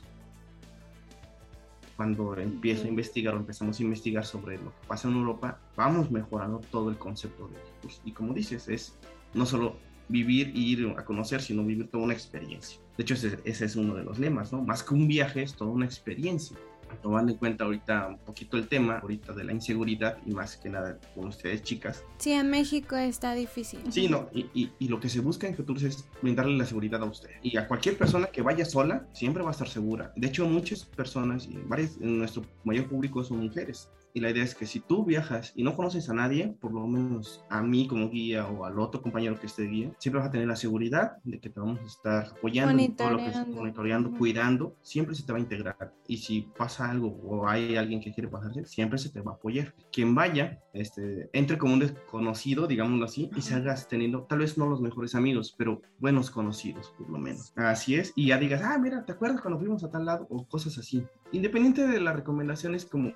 Cuando 1.97 2.37
empiezo 2.37 2.85
a 2.85 2.89
investigar 2.89 3.35
o 3.35 3.39
empezamos 3.39 3.81
a 3.81 3.83
investigar 3.83 4.27
sobre 4.27 4.59
lo 4.59 4.79
que 4.79 4.87
pasa 4.87 5.09
en 5.09 5.15
Europa, 5.15 5.59
vamos 5.75 6.11
mejorando 6.11 6.59
todo 6.71 6.91
el 6.91 6.99
concepto 6.99 7.49
de 7.49 7.55
Geotours. 7.55 8.03
Y 8.05 8.13
como 8.13 8.35
dices, 8.35 8.69
es 8.69 8.99
no 9.33 9.47
solo 9.47 9.79
vivir 10.13 10.53
y 10.55 10.73
ir 10.73 10.95
a 10.97 11.05
conocer, 11.05 11.41
sino 11.43 11.65
vivir 11.65 11.89
toda 11.91 12.05
una 12.05 12.13
experiencia. 12.15 12.79
De 12.97 13.03
hecho, 13.03 13.15
ese, 13.15 13.39
ese 13.45 13.65
es 13.65 13.75
uno 13.75 13.95
de 13.95 14.05
los 14.05 14.19
lemas, 14.19 14.53
¿no? 14.53 14.63
Más 14.63 14.83
que 14.85 14.95
un 14.95 15.09
viaje, 15.09 15.43
es 15.43 15.55
toda 15.55 15.71
una 15.71 15.87
experiencia. 15.87 16.57
tomando 17.01 17.33
en 17.33 17.39
cuenta 17.39 17.65
ahorita 17.65 18.09
un 18.09 18.19
poquito 18.19 18.57
el 18.57 18.69
tema, 18.69 18.99
ahorita 18.99 19.33
de 19.33 19.45
la 19.45 19.53
inseguridad 19.53 20.19
y 20.27 20.33
más 20.33 20.57
que 20.57 20.69
nada 20.69 20.99
con 21.15 21.29
ustedes 21.29 21.63
chicas. 21.63 22.05
Sí, 22.19 22.33
en 22.33 22.51
México 22.51 22.97
está 22.97 23.35
difícil. 23.35 23.81
Sí, 23.91 24.09
no, 24.09 24.29
y, 24.33 24.47
y, 24.55 24.71
y 24.79 24.89
lo 24.89 25.01
que 25.01 25.09
se 25.09 25.21
busca 25.21 25.47
en 25.47 25.55
Futuros 25.55 25.83
es 25.83 26.09
brindarle 26.21 26.57
la 26.57 26.67
seguridad 26.67 27.03
a 27.03 27.07
usted. 27.07 27.31
Y 27.43 27.57
a 27.57 27.67
cualquier 27.67 27.97
persona 27.97 28.27
que 28.27 28.43
vaya 28.43 28.65
sola, 28.65 29.07
siempre 29.13 29.43
va 29.43 29.51
a 29.51 29.53
estar 29.53 29.69
segura. 29.69 30.13
De 30.17 30.29
hecho, 30.29 30.47
muchas 30.47 30.85
personas, 30.85 31.47
y 31.47 31.57
varias, 31.67 31.99
nuestro 31.99 32.45
mayor 32.65 32.87
público 32.89 33.23
son 33.25 33.39
mujeres. 33.39 33.89
Y 34.15 34.21
la 34.21 34.31
idea 34.31 34.45
es 34.45 34.55
que 34.55 34.67
si 34.67 34.81
tú 34.81 35.05
viajas 35.05 35.53
y 35.57 35.63
no 35.63 35.75
conoces 35.75 36.09
a 36.11 36.15
nadie, 36.15 36.55
por 36.61 36.73
lo 36.73 36.87
menos 36.87 37.45
a 37.49 37.63
mí 37.63 37.87
como 37.87 38.11
guía 38.11 38.47
o 38.47 38.65
al 38.65 38.79
otro 38.79 39.01
compañero 39.03 39.39
que 39.41 39.47
esté 39.47 39.65
guía, 39.65 39.93
siempre 39.99 40.21
vas 40.21 40.29
a 40.29 40.33
tener 40.33 40.47
la 40.47 40.57
seguridad 40.57 41.17
de 41.25 41.41
que 41.41 41.49
te 41.49 41.61
vamos 41.61 41.81
a 41.81 41.87
estar 41.87 42.27
apoyando 42.27 42.83
en 42.83 42.97
todo 42.97 43.11
lo 43.11 43.17
que 43.19 43.29
es 43.29 43.47
monitoreando, 43.49 44.11
uh 44.11 44.13
-huh. 44.13 44.19
cuidando, 44.19 44.77
siempre 44.83 45.15
se 45.15 45.25
te 45.25 45.33
va 45.33 45.39
a 45.39 45.43
integrar. 45.43 45.95
Y 46.07 46.19
si 46.19 46.43
pasa 46.57 46.91
algo 46.91 47.09
o 47.25 47.49
hay 47.49 47.77
alguien 47.77 48.01
que 48.01 48.13
quiere 48.13 48.29
pasarse, 48.29 48.67
siempre 48.67 48.99
se 48.99 49.11
te 49.11 49.21
va 49.21 49.33
a 49.33 49.35
apoyar. 49.35 49.75
Quien 49.91 50.15
vaya, 50.15 50.61
este, 50.73 51.31
entre 51.33 51.59
como 51.59 51.75
un 51.75 51.81
desconocido, 51.81 52.67
digámoslo 52.67 53.05
así, 53.05 53.31
y 53.37 53.41
salgas 53.41 53.89
teniendo, 53.89 54.25
tal 54.25 54.41
vez 54.41 54.59
no 54.59 54.67
los 54.69 54.81
mejores 54.81 55.15
amigos, 55.15 55.55
pero 55.57 55.81
buenos 55.99 56.31
conocidos, 56.31 56.93
por 56.99 57.09
lo 57.09 57.19
menos. 57.19 57.53
Así 57.57 57.95
es. 57.95 58.13
Y 58.15 58.29
ya 58.29 58.39
digas, 58.39 58.63
ah, 58.63 58.79
mira, 58.79 59.05
¿te 59.05 59.13
acuerdas 59.13 59.41
cuando 59.41 59.59
fuimos 59.59 59.83
a 59.85 59.91
tal 59.91 60.05
lado? 60.05 60.27
O 60.31 60.47
cosas 60.47 60.77
así. 60.79 61.05
Independiente 61.33 61.87
de 61.87 61.99
las 61.99 62.15
recomendaciones, 62.15 62.85
como 62.85 63.13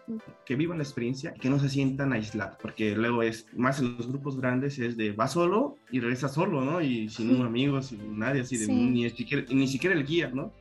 que 0.46 0.56
vivan 0.56 0.78
la 0.78 0.85
experiencia 0.87 1.35
y 1.37 1.40
que 1.40 1.51
no 1.51 1.59
se 1.59 1.68
sientan 1.68 2.12
aislados, 2.12 2.57
porque 2.61 2.94
luego 2.94 3.22
es, 3.22 3.46
más 3.55 3.81
en 3.81 3.96
los 3.96 4.09
grupos 4.09 4.37
grandes, 4.37 4.79
es 4.79 4.96
de 4.96 5.12
va 5.12 5.29
solo 5.29 5.77
y 5.90 6.01
regresa 6.01 6.29
solo, 6.29 6.62
¿no? 6.62 6.81
Y 6.81 7.09
sin 7.09 7.35
un 7.35 7.44
amigo, 7.44 7.83
sin 7.83 8.18
nadie, 8.18 8.42
así 8.42 8.57
de 8.57 8.66
sí. 8.66 8.72
ni, 8.72 9.11
siquiera, 9.11 9.44
ni 9.51 9.68
siquiera 9.68 9.94
el 9.94 10.07
guía, 10.07 10.31
¿no? 10.33 10.53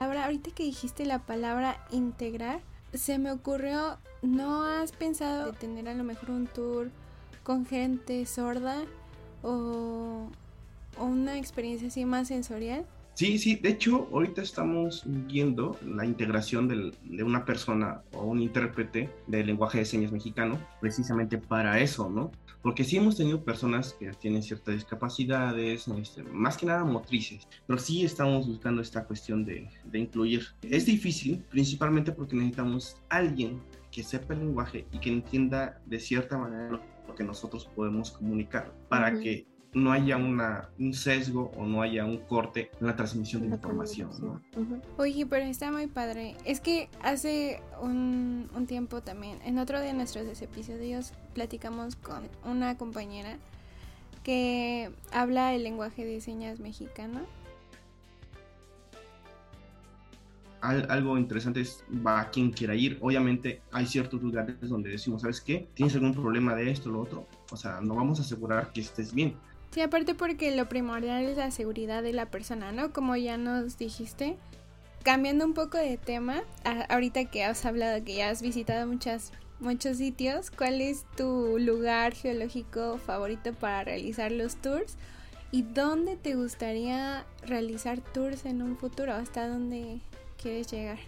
Ahora, 0.00 0.24
ahorita 0.24 0.50
que 0.50 0.64
dijiste 0.64 1.06
la 1.06 1.20
palabra 1.20 1.86
integrar, 1.92 2.60
se 2.92 3.18
me 3.18 3.30
ocurrió, 3.30 3.98
¿no 4.22 4.64
has 4.64 4.92
pensado 4.92 5.52
de 5.52 5.58
tener 5.58 5.88
a 5.88 5.94
lo 5.94 6.04
mejor 6.04 6.30
un 6.30 6.46
tour 6.46 6.90
con 7.44 7.66
gente 7.66 8.26
sorda 8.26 8.84
o, 9.42 10.28
o 10.98 11.04
una 11.04 11.38
experiencia 11.38 11.88
así 11.88 12.04
más 12.04 12.28
sensorial? 12.28 12.84
Sí, 13.14 13.38
sí, 13.38 13.56
de 13.56 13.70
hecho, 13.70 14.08
ahorita 14.10 14.40
estamos 14.40 15.04
viendo 15.06 15.78
la 15.86 16.06
integración 16.06 16.66
del, 16.66 16.94
de 17.04 17.22
una 17.22 17.44
persona 17.44 18.02
o 18.12 18.24
un 18.24 18.40
intérprete 18.40 19.10
del 19.26 19.46
lenguaje 19.46 19.78
de 19.78 19.84
señas 19.84 20.12
mexicano, 20.12 20.58
precisamente 20.80 21.36
para 21.36 21.78
eso, 21.78 22.08
¿no? 22.08 22.32
Porque 22.62 22.84
sí 22.84 22.96
hemos 22.96 23.16
tenido 23.16 23.44
personas 23.44 23.92
que 23.94 24.10
tienen 24.12 24.42
ciertas 24.42 24.74
discapacidades, 24.76 25.88
este, 25.88 26.22
más 26.22 26.56
que 26.56 26.66
nada 26.66 26.84
motrices, 26.84 27.46
pero 27.66 27.78
sí 27.78 28.02
estamos 28.04 28.46
buscando 28.46 28.80
esta 28.80 29.04
cuestión 29.04 29.44
de, 29.44 29.68
de 29.84 29.98
incluir. 29.98 30.46
Es 30.62 30.86
difícil, 30.86 31.44
principalmente 31.50 32.12
porque 32.12 32.34
necesitamos 32.36 32.96
alguien 33.10 33.60
que 33.90 34.02
sepa 34.02 34.32
el 34.32 34.40
lenguaje 34.40 34.86
y 34.90 34.98
que 34.98 35.10
entienda 35.10 35.80
de 35.84 36.00
cierta 36.00 36.38
manera 36.38 36.70
lo, 36.70 37.14
que 37.14 37.24
nosotros 37.24 37.68
podemos 37.76 38.10
comunicar, 38.10 38.72
para 38.88 39.12
uh 39.12 39.18
-huh. 39.18 39.22
que 39.22 39.51
no 39.74 39.90
haya 39.92 40.16
una, 40.16 40.68
un 40.78 40.92
sesgo 40.92 41.50
o 41.56 41.64
no 41.64 41.80
haya 41.80 42.04
un 42.04 42.18
corte 42.18 42.70
en 42.80 42.86
la 42.86 42.96
transmisión 42.96 43.42
de 43.42 43.48
la 43.48 43.54
información. 43.56 44.10
¿no? 44.20 44.40
Uh 44.56 44.64
-huh. 44.64 44.82
Oye, 44.98 45.26
pero 45.26 45.44
está 45.46 45.72
muy 45.72 45.86
padre. 45.86 46.36
Es 46.44 46.60
que 46.60 46.88
hace 47.02 47.62
un, 47.80 48.50
un, 48.54 48.66
tiempo 48.66 49.00
también, 49.00 49.38
en 49.44 49.58
otro 49.58 49.80
de 49.80 49.92
nuestros 49.94 50.42
episodios, 50.42 51.12
platicamos 51.34 51.96
con 51.96 52.22
una 52.44 52.76
compañera 52.76 53.38
que 54.22 54.90
habla 55.10 55.54
el 55.54 55.64
lenguaje 55.64 56.04
de 56.04 56.20
señas 56.20 56.60
mexicano. 56.60 57.20
algo 60.60 61.18
interesante 61.18 61.60
es 61.60 61.82
va 62.06 62.20
a 62.20 62.30
quien 62.30 62.52
quiera 62.52 62.74
ir. 62.74 62.96
Obviamente 63.00 63.62
hay 63.72 63.84
ciertos 63.84 64.22
lugares 64.22 64.56
donde 64.60 64.90
decimos, 64.90 65.22
¿sabes 65.22 65.40
qué? 65.40 65.66
¿Tienes 65.74 65.94
algún 65.96 66.14
problema 66.14 66.54
de 66.54 66.70
esto 66.70 66.88
o 66.88 66.92
lo 66.92 67.00
otro? 67.00 67.26
O 67.50 67.56
sea, 67.56 67.80
no 67.80 67.96
vamos 67.96 68.20
a 68.20 68.22
asegurar 68.22 68.72
que 68.72 68.80
estés 68.80 69.12
bien. 69.12 69.34
Sí, 69.72 69.80
aparte 69.80 70.14
porque 70.14 70.54
lo 70.54 70.68
primordial 70.68 71.24
es 71.24 71.38
la 71.38 71.50
seguridad 71.50 72.02
de 72.02 72.12
la 72.12 72.26
persona, 72.26 72.72
¿no? 72.72 72.92
Como 72.92 73.16
ya 73.16 73.38
nos 73.38 73.78
dijiste. 73.78 74.36
Cambiando 75.02 75.46
un 75.46 75.54
poco 75.54 75.78
de 75.78 75.96
tema, 75.96 76.42
ahorita 76.90 77.24
que 77.24 77.42
has 77.42 77.64
hablado 77.64 78.04
que 78.04 78.16
ya 78.16 78.28
has 78.28 78.42
visitado 78.42 78.86
muchas, 78.86 79.32
muchos 79.60 79.96
sitios, 79.96 80.50
¿cuál 80.50 80.82
es 80.82 81.06
tu 81.16 81.58
lugar 81.58 82.12
geológico 82.12 82.98
favorito 82.98 83.54
para 83.54 83.82
realizar 83.82 84.30
los 84.30 84.56
tours? 84.56 84.98
¿Y 85.50 85.62
dónde 85.62 86.16
te 86.16 86.34
gustaría 86.34 87.24
realizar 87.46 88.00
tours 88.12 88.44
en 88.44 88.60
un 88.60 88.76
futuro? 88.76 89.14
¿Hasta 89.14 89.48
dónde 89.48 90.00
quieres 90.40 90.70
llegar? 90.70 90.98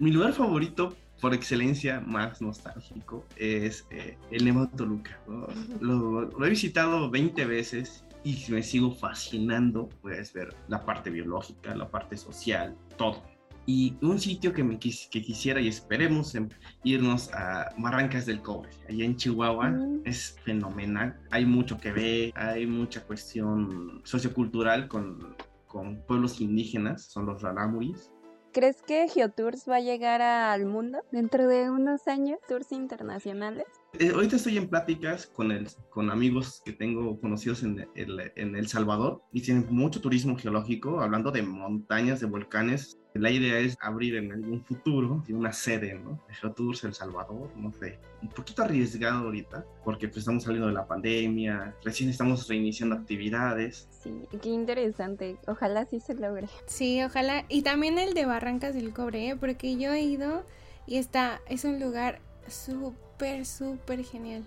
Mi 0.00 0.10
lugar 0.10 0.32
favorito 0.32 0.96
por 1.20 1.34
excelencia 1.34 2.00
más 2.00 2.40
nostálgico 2.40 3.24
es 3.36 3.86
eh, 3.90 4.16
el 4.30 4.44
de 4.44 4.68
Toluca. 4.76 5.20
¿no? 5.28 5.46
Lo, 5.80 6.22
lo, 6.22 6.46
he 6.46 6.50
visitado 6.50 7.10
20 7.10 7.44
veces 7.44 8.04
y 8.24 8.44
me 8.48 8.62
sigo 8.62 8.92
fascinando. 8.92 9.88
Puedes 10.00 10.32
ver 10.32 10.54
la 10.68 10.84
parte 10.84 11.10
biológica, 11.10 11.74
la 11.74 11.90
parte 11.90 12.16
social, 12.16 12.76
todo. 12.96 13.22
Y 13.66 13.94
un 14.00 14.18
sitio 14.18 14.52
que, 14.52 14.64
me 14.64 14.78
quis, 14.78 15.08
que 15.10 15.22
quisiera 15.22 15.60
y 15.60 15.68
esperemos 15.68 16.34
en, 16.34 16.52
irnos 16.82 17.32
a 17.34 17.72
Barrancas 17.78 18.26
del 18.26 18.40
Cobre, 18.40 18.70
allá 18.88 19.04
en 19.04 19.16
Chihuahua, 19.16 19.70
mm. 19.70 20.02
es 20.06 20.36
fenomenal. 20.44 21.20
Hay 21.30 21.44
mucho 21.44 21.78
que 21.78 21.92
ver, 21.92 22.32
hay 22.34 22.66
mucha 22.66 23.02
cuestión 23.02 24.00
sociocultural 24.04 24.88
con, 24.88 25.36
con 25.66 26.02
pueblos 26.06 26.40
indígenas, 26.40 27.04
son 27.04 27.26
los 27.26 27.42
rarámuris 27.42 28.10
¿Crees 28.52 28.82
que 28.82 29.08
Geotours 29.08 29.68
va 29.68 29.76
a 29.76 29.80
llegar 29.80 30.22
al 30.22 30.66
mundo 30.66 30.98
dentro 31.12 31.46
de 31.46 31.70
unos 31.70 32.08
años? 32.08 32.40
¿Tours 32.48 32.72
internacionales? 32.72 33.64
Eh, 33.98 34.10
ahorita 34.12 34.36
estoy 34.36 34.56
en 34.56 34.68
pláticas 34.68 35.26
con, 35.26 35.52
el, 35.52 35.68
con 35.88 36.10
amigos 36.10 36.60
que 36.64 36.72
tengo 36.72 37.20
conocidos 37.20 37.62
en 37.62 37.88
el, 37.94 38.32
en 38.34 38.56
el 38.56 38.66
Salvador 38.66 39.22
y 39.32 39.42
tienen 39.42 39.66
mucho 39.70 40.00
turismo 40.00 40.36
geológico, 40.36 41.00
hablando 41.00 41.30
de 41.30 41.42
montañas, 41.42 42.20
de 42.20 42.26
volcanes. 42.26 42.99
La 43.14 43.30
idea 43.30 43.58
es 43.58 43.76
abrir 43.80 44.14
en 44.14 44.30
algún 44.32 44.64
futuro 44.64 45.24
una 45.30 45.52
sede, 45.52 45.94
¿no? 45.94 46.20
De 46.28 46.34
Geotours 46.34 46.84
El 46.84 46.94
Salvador, 46.94 47.50
no 47.56 47.72
sé. 47.72 47.98
Un 48.22 48.28
poquito 48.28 48.62
arriesgado 48.62 49.24
ahorita, 49.24 49.64
porque 49.84 50.06
pues 50.06 50.18
estamos 50.18 50.44
saliendo 50.44 50.68
de 50.68 50.74
la 50.74 50.86
pandemia, 50.86 51.74
recién 51.82 52.08
estamos 52.08 52.46
reiniciando 52.48 52.94
actividades. 52.94 53.88
Sí, 53.90 54.12
qué 54.40 54.50
interesante. 54.50 55.36
Ojalá 55.46 55.86
sí 55.86 55.98
se 55.98 56.14
logre. 56.14 56.48
Sí, 56.66 57.02
ojalá. 57.02 57.44
Y 57.48 57.62
también 57.62 57.98
el 57.98 58.14
de 58.14 58.26
Barrancas 58.26 58.74
del 58.74 58.92
Cobre, 58.92 59.30
¿eh? 59.30 59.36
porque 59.36 59.76
yo 59.76 59.92
he 59.92 60.02
ido 60.02 60.44
y 60.86 60.96
está, 60.96 61.40
es 61.48 61.64
un 61.64 61.80
lugar 61.80 62.20
súper, 62.46 63.44
súper 63.44 64.04
genial. 64.04 64.44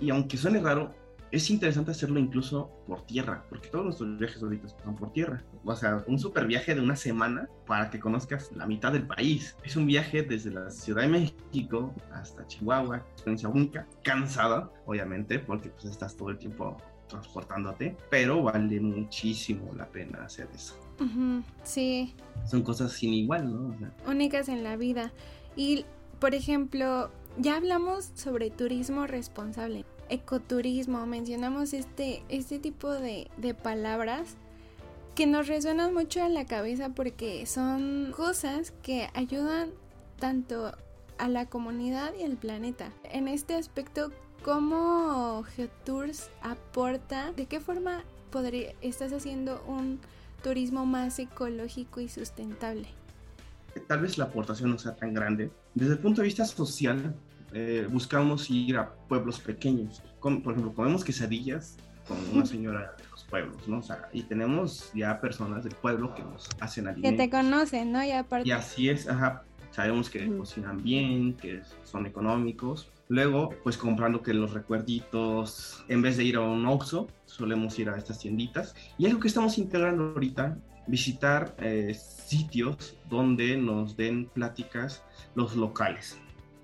Y 0.00 0.10
aunque 0.10 0.36
suene 0.36 0.60
raro, 0.60 0.94
es 1.30 1.50
interesante 1.50 1.90
hacerlo 1.90 2.18
incluso 2.18 2.70
por 2.86 3.02
tierra, 3.02 3.44
porque 3.48 3.68
todos 3.68 3.84
nuestros 3.84 4.18
viajes 4.18 4.42
ahorita 4.42 4.68
son 4.68 4.94
por 4.96 5.12
tierra. 5.12 5.42
O 5.64 5.74
sea, 5.76 6.04
un 6.06 6.18
super 6.18 6.46
viaje 6.46 6.74
de 6.74 6.80
una 6.80 6.96
semana 6.96 7.48
para 7.66 7.90
que 7.90 8.00
conozcas 8.00 8.50
la 8.54 8.66
mitad 8.66 8.92
del 8.92 9.06
país. 9.06 9.56
Es 9.62 9.76
un 9.76 9.86
viaje 9.86 10.22
desde 10.22 10.50
la 10.50 10.70
Ciudad 10.70 11.02
de 11.02 11.08
México 11.08 11.94
hasta 12.12 12.46
Chihuahua, 12.46 13.04
experiencia 13.12 13.48
única, 13.48 13.86
cansada, 14.02 14.70
obviamente, 14.86 15.38
porque 15.38 15.68
pues 15.70 15.86
estás 15.86 16.16
todo 16.16 16.30
el 16.30 16.38
tiempo 16.38 16.76
transportándote, 17.08 17.96
pero 18.10 18.42
vale 18.42 18.80
muchísimo 18.80 19.72
la 19.74 19.86
pena 19.86 20.24
hacer 20.24 20.48
eso. 20.54 20.78
Uh 21.00 21.04
-huh, 21.04 21.42
sí. 21.62 22.14
Son 22.46 22.62
cosas 22.62 22.92
sin 22.92 23.14
igual, 23.14 23.50
¿no? 23.50 23.74
O 23.74 23.78
sea, 23.78 23.92
Únicas 24.06 24.48
en 24.48 24.62
la 24.62 24.76
vida. 24.76 25.12
Y, 25.56 25.84
por 26.20 26.34
ejemplo, 26.34 27.10
ya 27.38 27.56
hablamos 27.56 28.10
sobre 28.14 28.50
turismo 28.50 29.06
responsable 29.06 29.84
ecoturismo, 30.08 31.06
mencionamos 31.06 31.72
este, 31.72 32.22
este 32.28 32.58
tipo 32.58 32.90
de, 32.90 33.30
de, 33.36 33.54
palabras 33.54 34.36
que 35.14 35.26
nos 35.26 35.48
resuenan 35.48 35.94
mucho 35.94 36.20
en 36.20 36.34
la 36.34 36.46
cabeza 36.46 36.90
porque 36.90 37.46
son 37.46 38.12
cosas 38.16 38.72
que 38.82 39.08
ayudan 39.14 39.70
tanto 40.18 40.72
a 41.18 41.28
la 41.28 41.46
comunidad 41.46 42.12
y 42.18 42.24
al 42.24 42.36
planeta. 42.36 42.92
En 43.04 43.28
este 43.28 43.54
aspecto, 43.54 44.12
¿cómo 44.44 45.42
Geotours 45.54 46.30
aporta? 46.42 47.32
¿De 47.32 47.46
qué 47.46 47.60
forma 47.60 48.04
podría, 48.30 48.72
estás 48.80 49.12
haciendo 49.12 49.62
un 49.66 50.00
turismo 50.42 50.86
más 50.86 51.18
ecológico 51.18 52.00
y 52.00 52.08
sustentable? 52.08 52.88
Tal 53.86 54.00
vez 54.00 54.18
la 54.18 54.24
aportación 54.24 54.70
no 54.70 54.78
sea 54.78 54.96
tan 54.96 55.12
grande. 55.12 55.50
Desde 55.74 55.92
el 55.92 55.98
punto 55.98 56.22
de 56.22 56.26
vista 56.26 56.44
social, 56.44 57.14
eh, 57.52 57.86
buscamos 57.90 58.50
ir 58.50 58.76
a 58.76 58.92
pueblos 59.08 59.40
pequeños. 59.40 60.02
Por 60.20 60.32
ejemplo, 60.32 60.72
comemos 60.74 61.04
quesadillas 61.04 61.76
con 62.06 62.16
una 62.32 62.46
señora 62.46 62.94
de 62.96 63.04
los 63.10 63.24
pueblos, 63.24 63.68
¿no? 63.68 63.78
O 63.78 63.82
sea, 63.82 64.08
y 64.12 64.22
tenemos 64.22 64.90
ya 64.94 65.20
personas 65.20 65.64
del 65.64 65.74
pueblo 65.74 66.14
que 66.14 66.22
nos 66.22 66.48
hacen 66.60 66.88
alimentos. 66.88 67.18
Que 67.18 67.28
te 67.28 67.30
conocen, 67.30 67.92
¿no? 67.92 68.02
Y, 68.02 68.10
aparte... 68.10 68.48
y 68.48 68.52
así 68.52 68.88
es, 68.88 69.08
ajá, 69.08 69.44
sabemos 69.70 70.10
que 70.10 70.26
mm. 70.26 70.38
cocinan 70.38 70.82
bien, 70.82 71.34
que 71.34 71.62
son 71.84 72.06
económicos. 72.06 72.90
Luego, 73.08 73.54
pues 73.62 73.78
comprando 73.78 74.22
que 74.22 74.34
los 74.34 74.52
recuerditos, 74.52 75.82
en 75.88 76.02
vez 76.02 76.18
de 76.18 76.24
ir 76.24 76.36
a 76.36 76.40
un 76.40 76.66
Oxxo, 76.66 77.08
solemos 77.24 77.78
ir 77.78 77.88
a 77.88 77.96
estas 77.96 78.18
tienditas. 78.18 78.74
Y 78.98 79.06
algo 79.06 79.20
que 79.20 79.28
estamos 79.28 79.56
integrando 79.56 80.12
ahorita 80.12 80.58
visitar 80.88 81.54
eh, 81.58 81.94
sitios 81.94 82.96
donde 83.08 83.56
nos 83.56 83.96
den 83.96 84.26
pláticas 84.26 85.02
los 85.34 85.56
locales. 85.56 86.18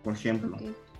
Por 0.05 0.13
ejemplo, 0.13 0.57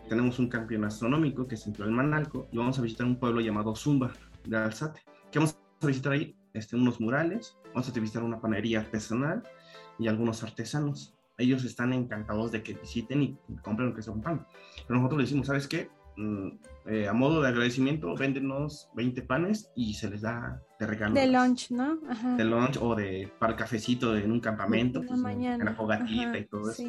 tenemos 0.09 0.39
un 0.39 0.49
campeón 0.49 0.85
astronómico 0.85 1.47
que 1.47 1.55
es 1.57 1.67
en 1.67 1.93
Manalco 1.93 2.49
y 2.51 2.57
vamos 2.57 2.79
a 2.79 2.83
visitar 2.83 3.07
un 3.07 3.17
pueblo 3.17 3.41
llamado 3.41 3.77
Zumba 3.77 4.13
de 4.47 4.57
Alzate. 4.57 5.03
¿Qué 5.31 5.39
vamos 5.39 5.57
a 5.83 5.87
visitar 5.87 6.13
ahí? 6.13 6.35
Este, 6.55 6.75
unos 6.77 7.01
murales, 7.01 7.57
vamos 7.75 7.89
a 7.89 8.01
visitar 8.01 8.23
una 8.23 8.41
panadería 8.41 8.81
artesanal 8.81 9.43
y 9.99 10.09
algunos 10.09 10.43
artesanos. 10.43 11.15
Ellos 11.37 11.65
están 11.65 11.93
encantados 11.93 12.53
de 12.53 12.63
que 12.63 12.75
visiten 12.75 13.23
y 13.23 13.37
compren 13.63 13.91
lo 13.91 13.95
que 13.95 14.03
se 14.03 14.11
compran. 14.11 14.47
Pero 14.87 14.99
nosotros 15.01 15.21
les 15.21 15.29
decimos, 15.31 15.49
¿sabes 15.49 15.67
qué? 15.67 15.91
Mm, 16.17 16.49
eh, 16.87 17.09
a 17.09 17.13
modo 17.13 17.43
de 17.43 17.49
agradecimiento, 17.49 18.15
véndenos 18.15 18.89
20 18.95 19.21
panes 19.23 19.73
y 19.75 19.95
se 19.95 20.09
les 20.09 20.21
da 20.23 20.63
de 20.79 20.87
regalo. 20.87 21.13
De 21.15 21.27
lunch, 21.27 21.73
¿no? 21.73 21.99
Ajá. 22.09 22.37
De 22.37 22.45
lunch 22.45 22.79
o 22.81 22.95
de 22.95 23.29
para 23.41 23.53
el 23.55 23.59
cafecito 23.59 24.17
en 24.17 24.31
un 24.31 24.39
campamento, 24.39 25.01
En 25.01 25.07
la 25.07 25.09
pues, 25.09 25.19
en- 25.19 25.23
mañana. 25.25 25.57
en 25.57 25.65
la 25.65 25.75
fogatita 25.75 26.29
Ajá, 26.31 26.39
y 26.39 26.45
todo 26.47 26.71
eso. 26.71 26.85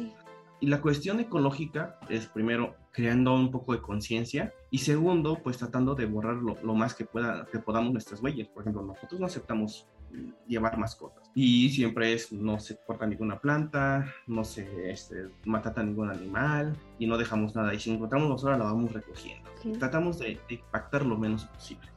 Sí. 0.60 0.66
Y 0.66 0.68
la 0.68 0.80
cuestión 0.80 1.20
ecológica 1.20 1.98
es 2.08 2.26
primero 2.26 2.76
creando 2.92 3.34
un 3.34 3.50
poco 3.50 3.74
de 3.74 3.82
conciencia 3.82 4.54
y 4.70 4.78
segundo, 4.78 5.42
pues 5.42 5.58
tratando 5.58 5.94
de 5.94 6.06
borrar 6.06 6.36
lo, 6.36 6.56
lo 6.62 6.74
más 6.74 6.94
que, 6.94 7.04
pueda, 7.04 7.46
que 7.52 7.58
podamos 7.58 7.92
nuestras 7.92 8.22
huellas. 8.22 8.48
Por 8.48 8.62
ejemplo, 8.62 8.82
nosotros 8.82 9.20
no 9.20 9.26
aceptamos 9.26 9.86
mm, 10.12 10.48
llevar 10.48 10.78
mascotas 10.78 11.30
y 11.34 11.68
siempre 11.68 12.14
es 12.14 12.32
no 12.32 12.58
se 12.58 12.78
corta 12.86 13.06
ninguna 13.06 13.38
planta, 13.38 14.10
no 14.26 14.44
se 14.44 14.90
este, 14.90 15.28
maltrata 15.44 15.82
ningún 15.82 16.10
animal 16.10 16.74
y 16.98 17.06
no 17.06 17.18
dejamos 17.18 17.54
nada. 17.54 17.74
Y 17.74 17.78
si 17.78 17.92
encontramos 17.92 18.30
basura 18.30 18.56
la 18.56 18.64
vamos 18.64 18.92
recogiendo. 18.92 19.50
Ok. 19.50 19.78
Tratamos 19.78 20.18
de, 20.18 20.40
de 20.48 20.54
impactar 20.54 21.04
lo 21.04 21.18
menos 21.18 21.44
posible. 21.44 21.88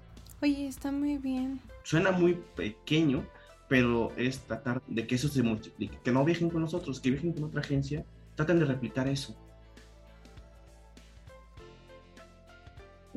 Oye, 0.41 0.67
está 0.67 0.91
muy 0.91 1.17
bien. 1.17 1.61
Suena 1.83 2.11
muy 2.11 2.33
pequeño, 2.55 3.25
pero 3.69 4.11
es 4.17 4.39
tratar 4.39 4.81
de 4.87 5.05
que 5.07 5.15
eso 5.15 5.29
se 5.29 5.43
multiplique, 5.43 5.97
que 6.03 6.11
no 6.11 6.25
viajen 6.25 6.49
con 6.49 6.61
nosotros, 6.61 6.99
que 6.99 7.11
viajen 7.11 7.33
con 7.33 7.45
otra 7.45 7.61
agencia, 7.61 8.05
traten 8.39 8.58
de 8.60 8.65
replicar 8.65 9.06
eso. 9.10 9.36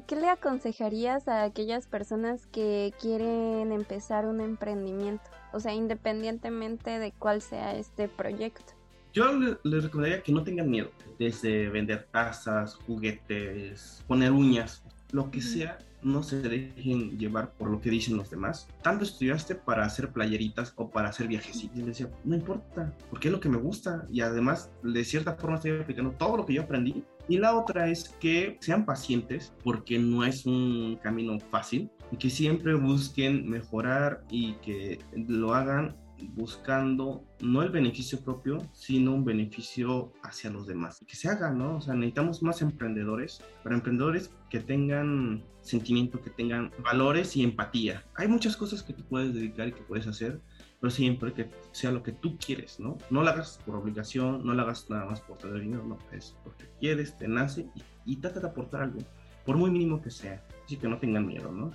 ¿Qué 0.09 0.17
le 0.17 0.29
aconsejarías 0.29 1.29
a 1.29 1.45
aquellas 1.45 1.87
personas 1.87 2.47
que 2.49 2.93
quieren 3.01 3.71
empezar 3.71 4.27
un 4.27 4.41
emprendimiento? 4.41 5.23
O 5.53 5.61
sea, 5.61 5.73
independientemente 5.75 6.99
de 6.99 7.13
cuál 7.13 7.41
sea 7.41 7.77
este 7.77 8.09
proyecto. 8.09 8.73
Yo 9.13 9.33
le- 9.33 9.59
les 9.63 9.85
recomendaría 9.85 10.23
que 10.25 10.33
no 10.33 10.43
tengan 10.43 10.69
miedo, 10.69 10.91
desde 11.21 11.69
vender 11.69 12.09
tazas, 12.11 12.75
juguetes, 12.75 14.03
poner 14.09 14.33
uñas, 14.33 14.83
lo 15.13 15.31
que 15.31 15.41
sea, 15.41 15.79
no 16.03 16.23
se 16.23 16.41
dejen 16.41 17.19
llevar 17.19 17.53
por 17.53 17.71
lo 17.71 17.81
que 17.81 17.91
dicen 17.91 18.17
los 18.17 18.31
demás. 18.31 18.69
Tanto 18.83 19.05
estudiaste 19.05 19.55
para 19.55 19.85
hacer 19.85 20.13
playeritas 20.13 20.73
o 20.77 20.91
para 20.91 21.09
hacer 21.09 21.29
viajecitos. 21.29 21.77
Y 21.79 21.83
decía, 21.83 22.11
no 22.25 22.35
importa, 22.35 22.93
porque 23.11 23.29
es 23.29 23.33
lo 23.33 23.41
que 23.41 23.49
me 23.49 23.59
gusta 23.59 24.07
y 24.11 24.21
además 24.21 24.71
de 24.83 25.05
cierta 25.05 25.35
forma 25.35 25.57
estoy 25.57 25.79
aplicando 25.81 26.13
todo 26.13 26.37
lo 26.37 26.47
que 26.47 26.55
yo 26.55 26.63
aprendí. 26.63 27.05
Y 27.29 27.39
la 27.39 27.57
otra 27.57 27.89
es 27.89 28.09
que 28.21 28.59
sean 28.61 28.85
pacientes 28.85 29.53
porque 29.63 29.99
no 29.99 30.25
es 30.25 30.45
un 30.45 30.99
camino 31.03 31.39
fácil 31.39 31.91
y 32.11 32.17
que 32.17 32.31
siempre 32.31 32.75
busquen 32.75 33.49
mejorar 33.49 34.25
y 34.29 34.55
que 34.55 34.99
lo 35.15 35.55
hagan 35.55 35.97
buscando 36.35 37.25
no 37.41 37.63
el 37.63 37.71
beneficio 37.71 38.21
propio, 38.21 38.59
sino 38.73 39.15
un 39.15 39.25
beneficio 39.25 40.13
hacia 40.23 40.51
los 40.51 40.67
demás. 40.67 41.05
Que 41.07 41.17
se 41.17 41.29
haga, 41.29 41.51
¿no? 41.51 41.77
O 41.77 41.81
sea, 41.81 41.95
necesitamos 41.95 42.43
más 42.43 42.63
emprendedores, 42.63 43.43
pero 43.63 43.75
emprendedores 43.75 44.31
que 44.51 44.61
tengan 44.61 45.45
sentimiento, 45.61 46.21
que 46.21 46.31
tengan 46.31 46.73
valores 46.83 47.37
y 47.37 47.45
empatía. 47.45 48.05
Hay 48.15 48.29
muchas 48.29 48.57
cosas 48.57 48.83
que 48.83 48.93
tú 48.93 49.05
puedes 49.05 49.35
dedicar 49.35 49.69
y 49.69 49.73
que 49.73 49.83
puedes 49.83 50.07
hacer, 50.07 50.41
pero 50.81 50.91
siempre 50.91 51.33
que 51.33 51.51
sea 51.73 51.93
lo 51.93 52.03
que 52.03 52.13
tú 52.13 52.37
quieres, 52.39 52.81
¿no? 52.81 52.99
No 53.11 53.23
lo 53.23 53.31
hagas 53.31 53.61
por 53.65 53.77
obligación, 53.77 54.45
no 54.45 54.55
lo 54.55 54.63
hagas 54.63 54.91
nada 54.91 55.07
más 55.07 55.21
por 55.21 55.39
tener 55.39 55.61
dinero, 55.61 55.85
no, 55.85 55.99
es 56.13 56.37
porque 56.43 56.69
quieres, 56.81 57.17
te 57.17 57.29
nace 57.29 57.67
y, 57.75 58.13
y 58.13 58.17
trata 58.17 58.41
de 58.41 58.49
aportar 58.49 58.83
algo, 58.83 58.99
por 59.45 59.57
muy 59.57 59.71
mínimo 59.71 60.03
que 60.03 60.11
sea. 60.11 60.45
Así 60.65 60.77
que 60.77 60.89
no 60.89 60.99
tengan 60.99 61.27
miedo, 61.27 61.53
¿no? 61.53 61.71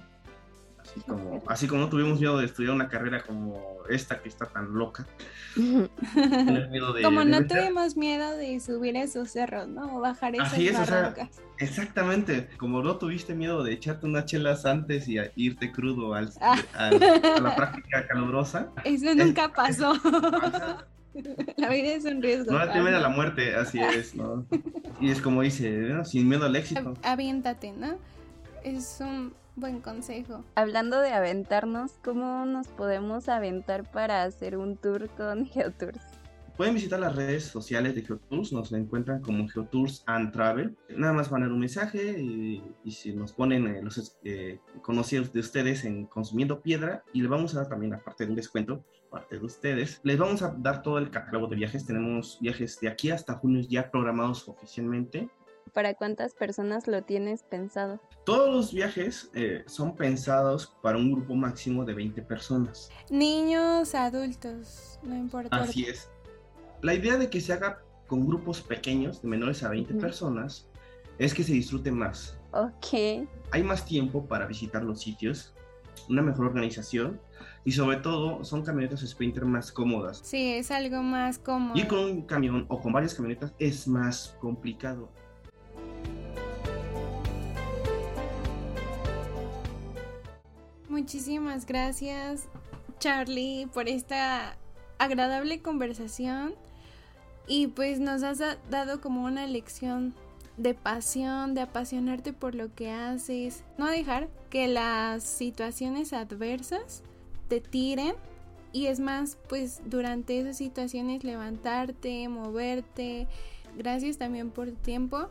Así 0.87 1.01
como, 1.01 1.43
así 1.47 1.67
como 1.67 1.81
no 1.81 1.89
tuvimos 1.89 2.19
miedo 2.19 2.37
de 2.39 2.45
estudiar 2.45 2.73
una 2.73 2.87
carrera 2.87 3.21
como 3.21 3.61
esta 3.89 4.19
que 4.21 4.29
está 4.29 4.45
tan 4.45 4.73
loca. 4.73 5.05
miedo 5.55 6.93
de- 6.93 7.01
Como 7.03 7.19
de 7.19 7.25
no 7.25 7.39
meter- 7.41 7.59
tuvimos 7.61 7.95
miedo 7.97 8.35
de 8.37 8.59
subir 8.59 8.95
esos 8.95 9.29
cerros, 9.31 9.67
¿no? 9.67 9.97
O 9.97 9.99
bajar 9.99 10.35
esas 10.35 10.53
Así 10.53 10.67
es, 10.67 10.79
o 10.79 10.85
sea. 10.85 11.13
Exactamente, 11.59 12.49
como 12.57 12.81
no 12.81 12.97
tuviste 12.97 13.33
miedo 13.35 13.63
de 13.63 13.73
echarte 13.73 14.05
unas 14.05 14.25
chelas 14.25 14.65
antes 14.65 15.07
y 15.07 15.17
a 15.17 15.31
irte 15.35 15.71
crudo 15.71 16.13
al, 16.13 16.31
Ah. 16.41 16.57
al- 16.75 17.03
a 17.03 17.39
la 17.41 17.55
práctica 17.55 18.07
calurosa, 18.07 18.69
Eso 18.83 19.13
nunca 19.15 19.51
pasó. 19.53 19.93
la 21.57 21.69
vida 21.69 21.93
es 21.93 22.05
un 22.05 22.21
riesgo. 22.21 22.51
no 22.51 22.63
le 22.65 22.71
temen 22.71 22.93
a 22.93 22.99
la 22.99 23.09
muerte, 23.09 23.55
así 23.55 23.79
es, 23.79 24.15
¿no? 24.15 24.45
Y 25.01 25.09
es 25.09 25.21
como 25.21 25.41
dice, 25.41 25.69
¿no? 25.71 26.05
sin 26.05 26.27
miedo 26.29 26.45
al 26.45 26.55
éxito. 26.55 26.93
Aviéntate, 27.03 27.71
¿no? 27.71 27.97
Es 28.63 28.97
un 28.99 29.33
buen 29.57 29.81
consejo. 29.81 30.45
Hablando 30.55 31.01
de 31.01 31.11
aventarnos, 31.11 31.93
¿cómo 32.03 32.45
nos 32.45 32.67
podemos 32.67 33.27
aventar 33.27 33.91
para 33.91 34.23
hacer 34.23 34.55
un 34.57 34.77
tour 34.77 35.09
con 35.09 35.45
Geotours? 35.47 36.01
Pueden 36.55 36.73
visitar 36.73 36.99
las 36.99 37.15
redes 37.15 37.43
sociales 37.43 37.93
de 37.93 38.01
Geotours, 38.01 38.51
nos 38.51 38.71
encuentran 38.71 39.21
como 39.21 39.47
Geotours 39.47 40.03
and 40.07 40.31
Travel. 40.31 40.75
Nada 40.89 41.13
más 41.13 41.29
van 41.29 41.43
a 41.43 41.45
dar 41.45 41.53
un 41.53 41.59
mensaje 41.59 42.19
y, 42.19 42.63
y 42.83 42.91
si 42.91 43.13
nos 43.13 43.31
ponen 43.31 43.67
eh, 43.67 43.81
los 43.83 44.17
eh, 44.23 44.59
conocidos 44.81 45.31
de 45.31 45.41
ustedes 45.41 45.85
en 45.85 46.07
Consumiendo 46.07 46.61
Piedra 46.61 47.03
y 47.13 47.21
le 47.21 47.27
vamos 47.27 47.53
a 47.53 47.59
dar 47.59 47.69
también, 47.69 47.93
aparte 47.93 48.25
de 48.25 48.31
un 48.31 48.35
descuento, 48.35 48.83
parte 49.11 49.37
de 49.37 49.45
ustedes, 49.45 50.01
les 50.03 50.17
vamos 50.17 50.41
a 50.41 50.55
dar 50.57 50.81
todo 50.81 50.97
el 50.97 51.11
catálogo 51.11 51.45
de 51.45 51.57
viajes. 51.57 51.85
Tenemos 51.85 52.39
viajes 52.41 52.79
de 52.79 52.87
aquí 52.87 53.11
hasta 53.11 53.35
junio 53.35 53.61
ya 53.69 53.91
programados 53.91 54.47
oficialmente. 54.49 55.29
¿Para 55.73 55.93
cuántas 55.93 56.33
personas 56.33 56.87
lo 56.87 57.03
tienes 57.03 57.43
pensado? 57.43 57.99
Todos 58.25 58.53
los 58.53 58.73
viajes 58.73 59.29
eh, 59.33 59.63
son 59.67 59.95
pensados 59.95 60.75
para 60.81 60.97
un 60.97 61.11
grupo 61.11 61.35
máximo 61.35 61.85
de 61.85 61.93
20 61.93 62.21
personas. 62.23 62.89
Niños, 63.09 63.95
adultos, 63.95 64.99
no 65.03 65.15
importa. 65.15 65.55
Así 65.55 65.85
es. 65.85 66.09
La 66.81 66.93
idea 66.93 67.17
de 67.17 67.29
que 67.29 67.41
se 67.41 67.53
haga 67.53 67.81
con 68.07 68.25
grupos 68.25 68.61
pequeños, 68.61 69.21
de 69.21 69.27
menores 69.27 69.63
a 69.63 69.69
20 69.69 69.93
Ujú. 69.93 70.01
personas, 70.01 70.69
es 71.17 71.33
que 71.33 71.43
se 71.43 71.53
disfrute 71.53 71.91
más. 71.91 72.37
Ok. 72.51 73.27
Hay 73.51 73.63
más 73.63 73.85
tiempo 73.85 74.25
para 74.25 74.45
visitar 74.45 74.83
los 74.83 75.01
sitios, 75.01 75.53
una 76.09 76.21
mejor 76.21 76.47
organización 76.47 77.19
y 77.65 77.71
sobre 77.71 77.97
todo 77.97 78.43
son 78.43 78.63
camionetas 78.63 79.01
Sprinter 79.01 79.45
más 79.45 79.71
cómodas. 79.71 80.21
Sí, 80.23 80.53
es 80.53 80.71
algo 80.71 81.01
más 81.01 81.39
cómodo. 81.39 81.77
Ir 81.77 81.87
con 81.87 81.99
un 81.99 82.21
camión 82.21 82.65
o 82.69 82.79
con 82.79 82.93
varias 82.93 83.13
camionetas 83.13 83.53
es 83.59 83.87
más 83.87 84.35
complicado. 84.39 85.11
Muchísimas 90.89 91.65
gracias, 91.65 92.47
Charlie, 92.99 93.67
por 93.73 93.87
esta 93.89 94.57
agradable 94.99 95.61
conversación. 95.61 96.55
Y 97.47 97.67
pues 97.67 97.99
nos 97.99 98.23
has 98.23 98.39
da- 98.39 98.57
dado 98.69 98.99
como 99.01 99.23
una 99.23 99.47
lección 99.47 100.13
de 100.57 100.73
pasión, 100.73 101.53
de 101.53 101.61
apasionarte 101.61 102.33
por 102.33 102.55
lo 102.55 102.73
que 102.73 102.91
haces. 102.91 103.63
No 103.77 103.87
dejar 103.87 104.27
que 104.49 104.67
las 104.67 105.23
situaciones 105.23 106.13
adversas 106.13 107.03
te 107.47 107.61
tiren. 107.61 108.15
Y 108.73 108.87
es 108.87 108.99
más, 108.99 109.37
pues 109.47 109.81
durante 109.85 110.39
esas 110.39 110.57
situaciones 110.57 111.23
levantarte, 111.23 112.27
moverte. 112.27 113.27
Gracias 113.77 114.17
también 114.17 114.51
por 114.51 114.67
tu 114.69 114.75
tiempo, 114.75 115.29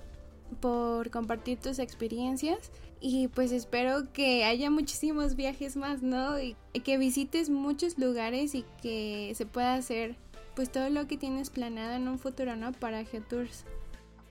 por 0.61 1.11
compartir 1.11 1.59
tus 1.59 1.79
experiencias. 1.79 2.71
Y 3.01 3.29
pues 3.29 3.53
espero 3.53 4.13
que 4.13 4.45
haya 4.45 4.71
muchísimos 4.71 5.37
viajes 5.37 5.77
más, 5.77 6.03
¿no? 6.03 6.41
Y 6.41 6.57
que 6.85 6.99
visites 6.99 7.51
muchos 7.51 7.99
lugares 7.99 8.55
y 8.55 8.65
que 8.83 9.33
se 9.35 9.47
pueda 9.47 9.75
hacer 9.75 10.17
pues 10.55 10.73
todo 10.73 10.89
lo 10.89 11.07
que 11.07 11.19
tienes 11.19 11.51
planeado 11.51 11.95
en 11.95 12.09
un 12.09 12.19
futuro, 12.19 12.57
¿no? 12.57 12.73
Para 12.73 13.05
Geotours. 13.05 13.65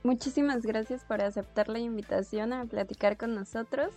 Muchísimas 0.03 0.63
gracias 0.63 1.03
por 1.03 1.21
aceptar 1.21 1.69
la 1.69 1.79
invitación 1.79 2.53
a 2.53 2.65
platicar 2.65 3.17
con 3.17 3.35
nosotros. 3.35 3.91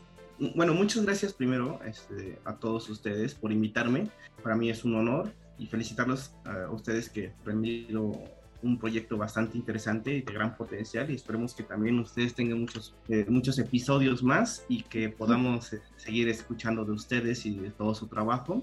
Bueno, 0.54 0.72
muchas 0.72 1.04
gracias 1.04 1.32
primero 1.32 1.80
este, 1.84 2.38
a 2.44 2.56
todos 2.56 2.88
ustedes 2.88 3.34
por 3.34 3.50
invitarme. 3.50 4.08
Para 4.42 4.54
mí 4.54 4.70
es 4.70 4.84
un 4.84 4.94
honor 4.94 5.32
y 5.58 5.66
felicitarlos 5.66 6.32
a 6.44 6.70
ustedes 6.70 7.08
que 7.08 7.32
han 7.46 7.62
tenido 7.62 8.12
un 8.62 8.78
proyecto 8.78 9.16
bastante 9.16 9.56
interesante 9.56 10.12
y 10.12 10.22
de 10.22 10.32
gran 10.32 10.56
potencial 10.56 11.10
y 11.10 11.14
esperemos 11.14 11.54
que 11.54 11.62
también 11.62 11.98
ustedes 11.98 12.34
tengan 12.34 12.60
muchos, 12.60 12.94
eh, 13.08 13.24
muchos 13.28 13.58
episodios 13.58 14.22
más 14.22 14.64
y 14.68 14.82
que 14.82 15.08
podamos 15.08 15.72
eh, 15.72 15.80
seguir 15.96 16.28
escuchando 16.28 16.84
de 16.84 16.92
ustedes 16.92 17.46
y 17.46 17.56
de 17.56 17.70
todo 17.70 17.94
su 17.94 18.06
trabajo. 18.08 18.62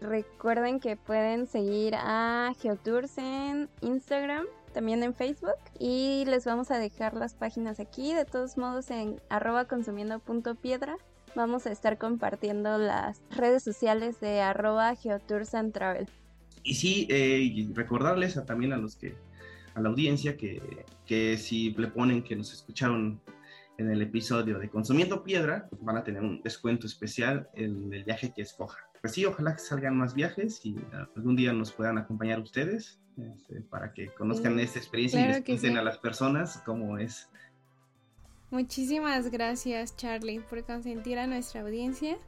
Recuerden 0.00 0.80
que 0.80 0.96
pueden 0.96 1.46
seguir 1.46 1.94
a 1.94 2.52
Geotours 2.60 3.18
en 3.18 3.68
Instagram, 3.82 4.46
también 4.72 5.02
en 5.02 5.14
Facebook 5.14 5.58
y 5.78 6.24
les 6.26 6.44
vamos 6.44 6.70
a 6.70 6.78
dejar 6.78 7.14
las 7.14 7.34
páginas 7.34 7.80
aquí. 7.80 8.14
De 8.14 8.24
todos 8.24 8.56
modos 8.56 8.90
en 8.90 9.20
arroba 9.28 9.66
consumiendo.piedra 9.66 10.96
vamos 11.34 11.66
a 11.66 11.72
estar 11.72 11.98
compartiendo 11.98 12.78
las 12.78 13.20
redes 13.30 13.62
sociales 13.62 14.20
de 14.20 14.40
arroba 14.40 14.94
Geotours 14.94 15.54
and 15.54 15.72
Travel. 15.72 16.08
Y 16.62 16.74
sí, 16.74 17.06
eh, 17.10 17.68
recordarles 17.74 18.36
a, 18.36 18.44
también 18.44 18.72
a 18.72 18.76
los 18.76 18.96
que, 18.96 19.14
a 19.74 19.80
la 19.80 19.88
audiencia 19.88 20.36
que, 20.36 20.84
que 21.06 21.36
si 21.36 21.70
le 21.72 21.88
ponen 21.88 22.22
que 22.22 22.36
nos 22.36 22.52
escucharon 22.52 23.20
en 23.78 23.90
el 23.90 24.02
episodio 24.02 24.58
de 24.58 24.68
Consumiendo 24.68 25.24
Piedra, 25.24 25.68
van 25.80 25.96
a 25.96 26.04
tener 26.04 26.22
un 26.22 26.42
descuento 26.42 26.86
especial 26.86 27.48
en 27.54 27.92
el 27.92 28.04
viaje 28.04 28.32
que 28.34 28.42
escoja. 28.42 28.78
Pues 29.00 29.14
sí, 29.14 29.24
ojalá 29.24 29.54
que 29.54 29.60
salgan 29.60 29.96
más 29.96 30.14
viajes 30.14 30.64
y 30.64 30.76
algún 31.16 31.34
día 31.34 31.52
nos 31.54 31.72
puedan 31.72 31.96
acompañar 31.96 32.40
ustedes 32.40 33.00
este, 33.16 33.62
para 33.62 33.92
que 33.94 34.08
conozcan 34.08 34.58
esta 34.60 34.78
experiencia 34.78 35.20
y 35.20 35.28
les 35.28 35.42
cuenten 35.42 35.78
a 35.78 35.82
las 35.82 35.96
personas 35.98 36.62
cómo 36.66 36.98
es. 36.98 37.30
Muchísimas 38.50 39.30
gracias, 39.30 39.96
Charlie, 39.96 40.40
por 40.40 40.62
consentir 40.64 41.18
a 41.18 41.26
nuestra 41.26 41.62
audiencia. 41.62 42.18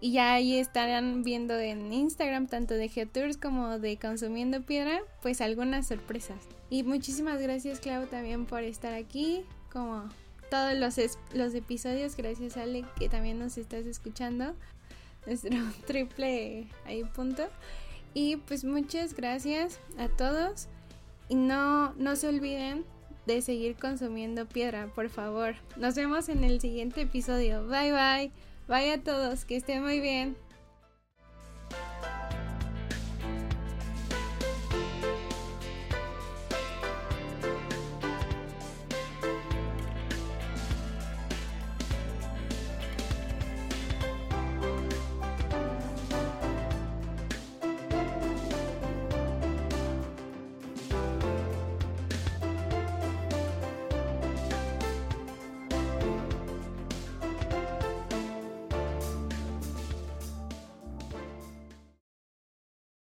Y 0.00 0.12
ya 0.12 0.34
ahí 0.34 0.58
estarán 0.58 1.22
viendo 1.22 1.58
en 1.58 1.92
Instagram, 1.92 2.48
tanto 2.48 2.74
de 2.74 2.88
Geotours 2.88 3.38
como 3.38 3.78
de 3.78 3.98
Consumiendo 3.98 4.62
Piedra, 4.62 5.00
pues 5.22 5.40
algunas 5.40 5.86
sorpresas. 5.86 6.38
Y 6.68 6.82
muchísimas 6.82 7.40
gracias, 7.40 7.80
Clau, 7.80 8.06
también 8.06 8.44
por 8.44 8.62
estar 8.62 8.92
aquí, 8.92 9.44
como 9.72 10.08
todos 10.50 10.74
los, 10.74 11.18
los 11.32 11.54
episodios. 11.54 12.16
Gracias, 12.16 12.56
Ale, 12.56 12.84
que 12.98 13.08
también 13.08 13.38
nos 13.38 13.56
estás 13.56 13.86
escuchando. 13.86 14.54
Nuestro 15.26 15.50
triple 15.86 16.68
ahí 16.84 17.04
punto. 17.04 17.44
Y 18.14 18.36
pues 18.36 18.64
muchas 18.64 19.14
gracias 19.14 19.80
a 19.98 20.08
todos. 20.08 20.68
Y 21.28 21.34
no, 21.34 21.92
no 21.94 22.16
se 22.16 22.28
olviden 22.28 22.84
de 23.26 23.42
seguir 23.42 23.76
consumiendo 23.76 24.46
piedra, 24.46 24.86
por 24.94 25.08
favor. 25.08 25.56
Nos 25.76 25.94
vemos 25.94 26.28
en 26.28 26.44
el 26.44 26.60
siguiente 26.60 27.02
episodio. 27.02 27.66
Bye 27.66 27.92
bye. 27.92 28.55
Bye 28.68 28.92
a 28.92 28.98
todos, 29.00 29.44
que 29.44 29.56
estén 29.56 29.82
muy 29.84 30.00
bien. 30.00 30.36